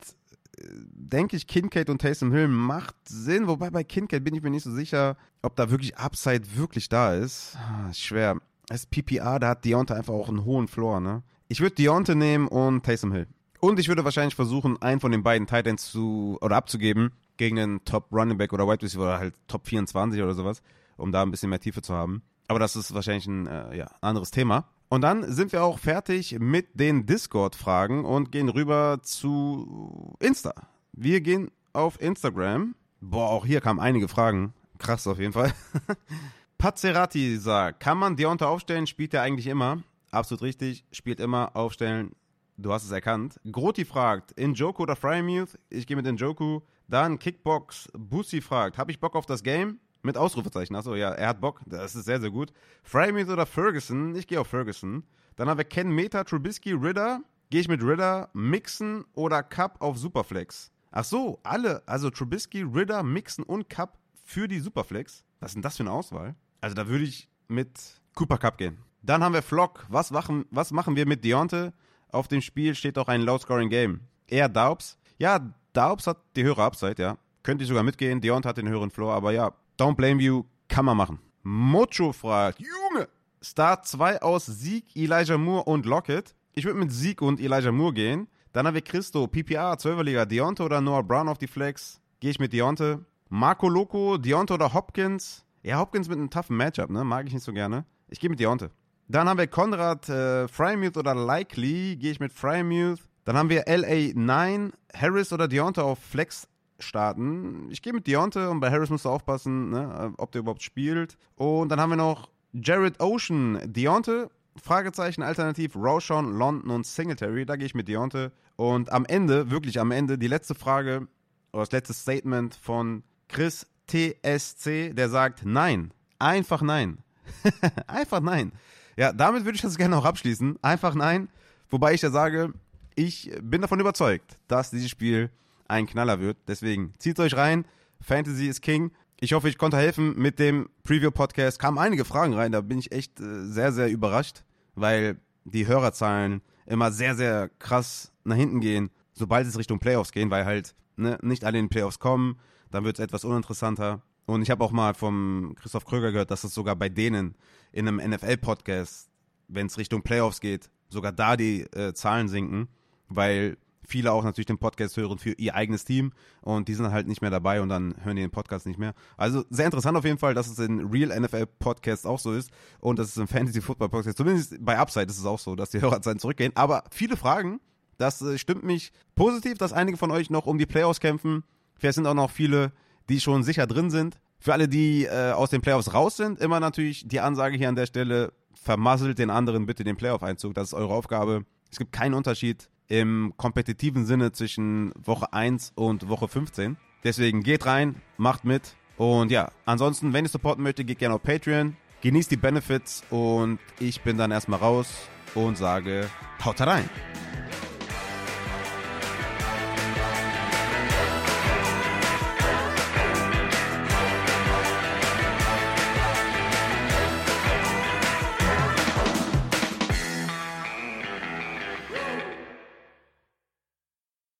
denke 0.61 1.35
ich, 1.35 1.47
Kincaid 1.47 1.89
und 1.89 2.01
Taysom 2.01 2.31
Hill 2.31 2.47
macht 2.47 2.95
Sinn, 3.07 3.47
wobei 3.47 3.69
bei 3.69 3.83
Kincaid 3.83 4.23
bin 4.23 4.35
ich 4.35 4.41
mir 4.41 4.49
nicht 4.49 4.63
so 4.63 4.71
sicher, 4.71 5.17
ob 5.41 5.55
da 5.55 5.69
wirklich 5.69 5.97
Upside 5.97 6.43
wirklich 6.55 6.89
da 6.89 7.13
ist. 7.13 7.55
Ah, 7.55 7.93
schwer. 7.93 8.37
Ist 8.69 8.89
PPA, 8.89 9.39
da 9.39 9.49
hat 9.49 9.65
Deontay 9.65 9.95
einfach 9.95 10.13
auch 10.13 10.29
einen 10.29 10.43
hohen 10.43 10.67
Floor, 10.67 10.99
ne? 10.99 11.23
Ich 11.47 11.61
würde 11.61 11.75
Deontay 11.75 12.15
nehmen 12.15 12.47
und 12.47 12.83
Taysom 12.83 13.13
Hill. 13.13 13.27
Und 13.59 13.79
ich 13.79 13.87
würde 13.87 14.03
wahrscheinlich 14.03 14.35
versuchen, 14.35 14.81
einen 14.81 14.99
von 14.99 15.11
den 15.11 15.23
beiden 15.23 15.47
Titans 15.47 15.89
zu 15.89 16.37
oder 16.41 16.57
abzugeben 16.57 17.11
gegen 17.37 17.59
einen 17.59 17.85
Top 17.85 18.11
Running 18.11 18.37
Back 18.37 18.53
oder 18.53 18.67
Wide 18.67 18.83
Receiver 18.83 19.03
oder 19.03 19.19
halt 19.19 19.35
Top 19.47 19.67
24 19.67 20.21
oder 20.21 20.33
sowas, 20.33 20.61
um 20.97 21.11
da 21.11 21.23
ein 21.23 21.31
bisschen 21.31 21.49
mehr 21.49 21.59
Tiefe 21.59 21.81
zu 21.81 21.93
haben. 21.93 22.21
Aber 22.47 22.59
das 22.59 22.75
ist 22.75 22.93
wahrscheinlich 22.93 23.27
ein 23.27 23.47
äh, 23.47 23.77
ja, 23.77 23.87
anderes 24.01 24.31
Thema. 24.31 24.67
Und 24.89 25.01
dann 25.01 25.29
sind 25.31 25.51
wir 25.51 25.63
auch 25.63 25.79
fertig 25.79 26.37
mit 26.39 26.79
den 26.79 27.05
Discord-Fragen 27.05 28.05
und 28.05 28.31
gehen 28.31 28.47
rüber 28.47 28.99
zu 29.01 30.15
Insta. 30.19 30.53
Wir 30.93 31.19
gehen 31.21 31.51
auf 31.73 32.01
Instagram. 32.01 32.75
Boah, 33.01 33.29
auch 33.29 33.45
hier 33.45 33.61
kamen 33.61 33.79
einige 33.79 34.07
Fragen. 34.07 34.53
Krass 34.77 35.05
auf 35.07 35.19
jeden 35.19 35.33
Fall. 35.33 35.53
Pazerati 36.57 37.37
sagt, 37.37 37.81
kann 37.81 37.97
man 37.97 38.15
Deontay 38.15 38.45
aufstellen? 38.45 38.87
Spielt 38.87 39.13
er 39.13 39.21
eigentlich 39.21 39.47
immer? 39.47 39.83
Absolut 40.09 40.41
richtig, 40.41 40.85
spielt 40.91 41.19
immer 41.19 41.55
aufstellen. 41.55 42.13
Du 42.57 42.73
hast 42.73 42.85
es 42.85 42.91
erkannt. 42.91 43.39
Groti 43.51 43.85
fragt, 43.85 44.31
Injoku 44.31 44.83
oder 44.83 44.95
Frymuth? 44.95 45.59
Ich 45.69 45.85
gehe 45.85 45.95
mit 45.95 46.07
Injoku. 46.07 46.61
Dann 46.87 47.19
Kickbox 47.19 47.89
Busi 47.93 48.41
fragt, 48.41 48.77
habe 48.77 48.89
ich 48.89 48.99
Bock 48.99 49.15
auf 49.15 49.25
das 49.25 49.43
Game? 49.43 49.79
Mit 50.07 50.17
Ausrufezeichen. 50.17 50.73
Achso, 50.73 50.95
ja, 50.95 51.11
er 51.11 51.27
hat 51.27 51.41
Bock. 51.41 51.59
Das 51.65 51.93
ist 51.93 52.05
sehr, 52.05 52.21
sehr 52.21 52.31
gut. 52.31 52.53
Frymuth 52.81 53.27
oder 53.27 53.45
Ferguson? 53.45 54.15
Ich 54.15 54.25
gehe 54.25 54.39
auf 54.39 54.47
Ferguson. 54.47 55.03
Dann 55.35 55.49
haben 55.49 55.57
wir 55.57 55.65
Ken 55.65 55.89
Meta, 55.89 56.23
Trubisky, 56.23 56.71
Ridder. 56.71 57.19
Gehe 57.49 57.59
ich 57.59 57.67
mit 57.67 57.83
Ridder, 57.83 58.29
Mixen 58.31 59.03
oder 59.13 59.43
Cup 59.43 59.81
auf 59.81 59.97
Superflex? 59.97 60.71
Ach 60.91 61.03
so, 61.03 61.39
alle. 61.43 61.83
Also 61.85 62.09
Trubisky, 62.09 62.61
Ridder, 62.61 63.03
Mixen 63.03 63.43
und 63.43 63.69
Cup 63.69 63.97
für 64.23 64.47
die 64.47 64.59
Superflex. 64.59 65.25
Was 65.41 65.51
ist 65.51 65.55
denn 65.55 65.61
das 65.61 65.75
für 65.75 65.83
eine 65.83 65.91
Auswahl? 65.91 66.35
Also 66.61 66.73
da 66.73 66.87
würde 66.87 67.03
ich 67.03 67.29
mit 67.49 67.69
Cooper 68.15 68.37
Cup 68.37 68.57
gehen. 68.57 68.77
Dann 69.03 69.23
haben 69.23 69.33
wir 69.33 69.41
Flock. 69.41 69.85
Was 69.89 70.11
machen, 70.11 70.45
was 70.51 70.71
machen 70.71 70.95
wir 70.95 71.05
mit 71.05 71.25
Deontay? 71.25 71.71
auf 72.11 72.27
dem 72.27 72.41
Spiel 72.41 72.75
steht 72.75 72.97
auch 72.97 73.07
ein 73.07 73.21
Low-Scoring-Game. 73.21 74.01
Er 74.27 74.49
Daubs. 74.49 74.97
Ja, 75.17 75.53
Daubs 75.73 76.07
hat 76.07 76.17
die 76.35 76.43
höhere 76.43 76.63
Upside, 76.63 77.01
ja. 77.01 77.17
Könnte 77.43 77.63
ich 77.63 77.67
sogar 77.67 77.83
mitgehen. 77.83 78.21
Deont 78.21 78.45
hat 78.45 78.57
den 78.57 78.67
höheren 78.67 78.91
Floor, 78.91 79.13
aber 79.13 79.31
ja, 79.31 79.53
don't 79.77 79.95
blame 79.95 80.21
you, 80.21 80.43
kann 80.67 80.85
man 80.85 80.97
machen. 80.97 81.19
Mocho 81.43 82.11
fragt, 82.11 82.59
Junge, 82.59 83.07
Start 83.41 83.87
2 83.87 84.21
aus 84.21 84.45
Sieg, 84.45 84.85
Elijah 84.95 85.37
Moore 85.37 85.63
und 85.63 85.85
Lockett. 85.85 86.35
Ich 86.53 86.65
würde 86.65 86.79
mit 86.79 86.91
Sieg 86.91 87.21
und 87.21 87.39
Elijah 87.39 87.71
Moore 87.71 87.93
gehen. 87.93 88.27
Dann 88.51 88.65
haben 88.65 88.73
wir 88.73 88.81
Christo, 88.81 89.27
PPA, 89.27 89.73
12er 89.73 90.03
Liga, 90.03 90.25
Deonte 90.25 90.63
oder 90.63 90.81
Noah 90.81 91.03
Brown 91.03 91.29
auf 91.29 91.37
die 91.37 91.47
Flex. 91.47 92.01
Gehe 92.19 92.31
ich 92.31 92.39
mit 92.39 92.51
Deonte. 92.51 93.05
Marco 93.29 93.69
Loco, 93.69 94.17
Deonte 94.17 94.55
oder 94.55 94.73
Hopkins. 94.73 95.45
Ja, 95.61 95.79
Hopkins 95.79 96.09
mit 96.09 96.17
einem 96.17 96.29
toughen 96.29 96.57
Matchup, 96.57 96.89
ne? 96.89 97.03
Mag 97.03 97.27
ich 97.27 97.33
nicht 97.33 97.43
so 97.43 97.53
gerne. 97.53 97.85
Ich 98.09 98.19
gehe 98.19 98.29
mit 98.29 98.39
Deonte. 98.39 98.71
Dann 99.07 99.29
haben 99.29 99.37
wir 99.37 99.47
Konrad 99.47 100.09
äh, 100.09 100.47
Frymuth 100.47 100.97
oder 100.97 101.13
Likely, 101.13 101.95
gehe 101.97 102.11
ich 102.11 102.19
mit 102.19 102.33
Frymuth. 102.33 102.99
Dann 103.25 103.37
haben 103.37 103.49
wir 103.49 103.67
LA9, 103.67 104.71
Harris 104.93 105.31
oder 105.31 105.47
Deontay 105.47 105.81
auf 105.81 105.99
Flex 105.99 106.47
starten. 106.79 107.67
Ich 107.71 107.81
gehe 107.81 107.93
mit 107.93 108.07
Deontay 108.07 108.47
und 108.47 108.59
bei 108.59 108.71
Harris 108.71 108.89
musst 108.89 109.05
du 109.05 109.09
aufpassen, 109.09 109.71
ne, 109.71 110.13
ob 110.17 110.31
der 110.31 110.39
überhaupt 110.39 110.63
spielt. 110.63 111.17
Und 111.35 111.69
dann 111.69 111.79
haben 111.79 111.89
wir 111.89 111.97
noch 111.97 112.29
Jared 112.53 112.99
Ocean, 112.99 113.59
Deontay, 113.65 114.27
Fragezeichen, 114.61 115.21
Alternativ, 115.21 115.75
Roshan, 115.75 116.37
London 116.37 116.71
und 116.71 116.85
Singletary. 116.85 117.45
Da 117.45 117.55
gehe 117.55 117.65
ich 117.65 117.75
mit 117.75 117.87
Deontay. 117.87 118.29
Und 118.55 118.91
am 118.91 119.05
Ende, 119.05 119.51
wirklich 119.51 119.79
am 119.79 119.91
Ende, 119.91 120.17
die 120.17 120.27
letzte 120.27 120.55
Frage 120.55 121.07
oder 121.51 121.63
das 121.63 121.71
letzte 121.71 121.93
Statement 121.93 122.55
von 122.55 123.03
Chris 123.27 123.67
TSC, 123.87 124.93
der 124.93 125.09
sagt 125.09 125.45
Nein. 125.45 125.93
Einfach 126.19 126.61
Nein. 126.61 126.99
Einfach 127.87 128.21
Nein. 128.21 128.51
Ja, 128.97 129.13
damit 129.13 129.45
würde 129.45 129.55
ich 129.55 129.61
das 129.61 129.77
gerne 129.77 129.95
auch 129.95 130.05
abschließen. 130.05 130.57
Einfach 130.63 130.95
nein. 130.95 131.29
Wobei 131.69 131.93
ich 131.93 132.01
ja 132.01 132.09
sage, 132.09 132.51
ich 132.95 133.31
bin 133.41 133.61
davon 133.61 133.79
überzeugt, 133.79 134.39
dass 134.47 134.71
dieses 134.71 134.89
Spiel 134.89 135.29
ein 135.67 135.87
Knaller 135.87 136.19
wird. 136.19 136.37
Deswegen 136.47 136.93
zieht 136.97 137.19
euch 137.19 137.35
rein. 137.35 137.65
Fantasy 138.01 138.47
ist 138.47 138.61
King. 138.61 138.91
Ich 139.19 139.33
hoffe, 139.33 139.49
ich 139.49 139.57
konnte 139.57 139.77
helfen 139.77 140.17
mit 140.17 140.37
dem 140.37 140.69
Preview-Podcast. 140.83 141.59
Kamen 141.59 141.79
einige 141.79 142.05
Fragen 142.05 142.33
rein, 142.33 142.51
da 142.51 142.61
bin 142.61 142.77
ich 142.77 142.91
echt 142.91 143.19
äh, 143.19 143.45
sehr, 143.45 143.71
sehr 143.71 143.89
überrascht, 143.89 144.43
weil 144.75 145.19
die 145.43 145.67
Hörerzahlen 145.67 146.41
immer 146.67 146.91
sehr, 146.91 147.15
sehr 147.15 147.49
krass 147.57 148.11
nach 148.23 148.35
hinten 148.35 148.59
gehen, 148.59 148.91
sobald 149.13 149.47
es 149.47 149.57
Richtung 149.57 149.79
Playoffs 149.79 150.11
gehen, 150.11 150.29
weil 150.29 150.45
halt 150.45 150.75
ne, 150.97 151.17
nicht 151.21 151.45
alle 151.45 151.57
in 151.57 151.65
den 151.65 151.69
Playoffs 151.69 151.97
kommen, 151.97 152.37
dann 152.69 152.83
wird 152.83 152.99
es 152.99 153.03
etwas 153.03 153.25
uninteressanter. 153.25 154.03
Und 154.25 154.41
ich 154.41 154.51
habe 154.51 154.63
auch 154.63 154.71
mal 154.71 154.93
vom 154.93 155.55
Christoph 155.57 155.85
Kröger 155.85 156.11
gehört, 156.11 156.31
dass 156.31 156.43
es 156.43 156.53
sogar 156.53 156.75
bei 156.75 156.89
denen 156.89 157.35
in 157.71 157.87
einem 157.87 158.11
NFL-Podcast, 158.11 159.09
wenn 159.47 159.67
es 159.67 159.77
Richtung 159.77 160.03
Playoffs 160.03 160.41
geht, 160.41 160.69
sogar 160.89 161.13
da 161.13 161.37
die 161.37 161.61
äh, 161.61 161.93
Zahlen 161.93 162.27
sinken, 162.27 162.67
weil 163.07 163.57
viele 163.87 164.11
auch 164.11 164.23
natürlich 164.23 164.45
den 164.45 164.57
Podcast 164.57 164.97
hören 164.97 165.17
für 165.17 165.31
ihr 165.31 165.55
eigenes 165.55 165.85
Team 165.85 166.11
und 166.41 166.67
die 166.67 166.73
sind 166.73 166.91
halt 166.91 167.07
nicht 167.07 167.21
mehr 167.21 167.31
dabei 167.31 167.61
und 167.61 167.69
dann 167.69 167.95
hören 168.03 168.17
die 168.17 168.21
den 168.21 168.31
Podcast 168.31 168.67
nicht 168.67 168.77
mehr. 168.77 168.93
Also 169.15 169.45
sehr 169.49 169.65
interessant 169.65 169.97
auf 169.97 170.03
jeden 170.03 170.17
Fall, 170.17 170.33
dass 170.33 170.47
es 170.47 170.59
in 170.59 170.87
Real 170.87 171.17
NFL 171.17 171.45
Podcasts 171.59 172.05
auch 172.05 172.19
so 172.19 172.33
ist 172.33 172.51
und 172.79 172.99
dass 172.99 173.07
es 173.07 173.17
im 173.17 173.27
Fantasy 173.27 173.61
Football 173.61 173.89
Podcast, 173.89 174.17
zumindest 174.17 174.57
bei 174.59 174.77
Upside 174.77 175.05
ist 175.05 175.17
es 175.17 175.25
auch 175.25 175.39
so, 175.39 175.55
dass 175.55 175.69
die 175.69 175.81
Hörerzahlen 175.81 176.19
zurückgehen. 176.19 176.51
Aber 176.55 176.83
viele 176.91 177.15
Fragen, 177.15 177.61
das 177.97 178.21
äh, 178.21 178.37
stimmt 178.37 178.63
mich 178.63 178.91
positiv, 179.15 179.57
dass 179.57 179.71
einige 179.73 179.97
von 179.97 180.11
euch 180.11 180.29
noch 180.29 180.45
um 180.45 180.57
die 180.57 180.65
Playoffs 180.65 180.99
kämpfen. 180.99 181.43
Vielleicht 181.75 181.95
sind 181.95 182.07
auch 182.07 182.13
noch 182.13 182.31
viele, 182.31 182.73
die 183.09 183.21
schon 183.21 183.43
sicher 183.43 183.67
drin 183.67 183.89
sind. 183.89 184.19
Für 184.39 184.53
alle, 184.53 184.67
die 184.67 185.05
äh, 185.05 185.31
aus 185.31 185.49
den 185.49 185.61
Playoffs 185.61 185.93
raus 185.93 186.17
sind, 186.17 186.39
immer 186.39 186.59
natürlich 186.59 187.07
die 187.07 187.21
Ansage 187.21 187.57
hier 187.57 187.69
an 187.69 187.75
der 187.75 187.85
Stelle, 187.87 188.33
vermasselt 188.53 189.17
den 189.17 189.29
anderen 189.29 189.65
bitte 189.65 189.83
den 189.83 189.95
Playoff-Einzug. 189.95 190.53
Das 190.53 190.69
ist 190.69 190.73
eure 190.73 190.93
Aufgabe. 190.93 191.45
Es 191.71 191.77
gibt 191.77 191.91
keinen 191.91 192.13
Unterschied 192.13 192.69
im 192.87 193.33
kompetitiven 193.37 194.05
Sinne 194.05 194.31
zwischen 194.31 194.93
Woche 194.95 195.33
1 195.33 195.73
und 195.75 196.07
Woche 196.07 196.27
15. 196.27 196.77
Deswegen 197.03 197.43
geht 197.43 197.65
rein, 197.65 198.01
macht 198.17 198.45
mit. 198.45 198.75
Und 198.97 199.31
ja, 199.31 199.51
ansonsten, 199.65 200.13
wenn 200.13 200.25
ihr 200.25 200.29
supporten 200.29 200.63
möchtet, 200.63 200.87
geht 200.87 200.99
gerne 200.99 201.15
auf 201.15 201.23
Patreon. 201.23 201.75
Genießt 202.01 202.31
die 202.31 202.37
Benefits 202.37 203.03
und 203.09 203.59
ich 203.79 204.01
bin 204.01 204.17
dann 204.17 204.31
erstmal 204.31 204.59
raus 204.59 204.87
und 205.35 205.57
sage, 205.57 206.09
haut 206.43 206.61
rein. 206.61 206.89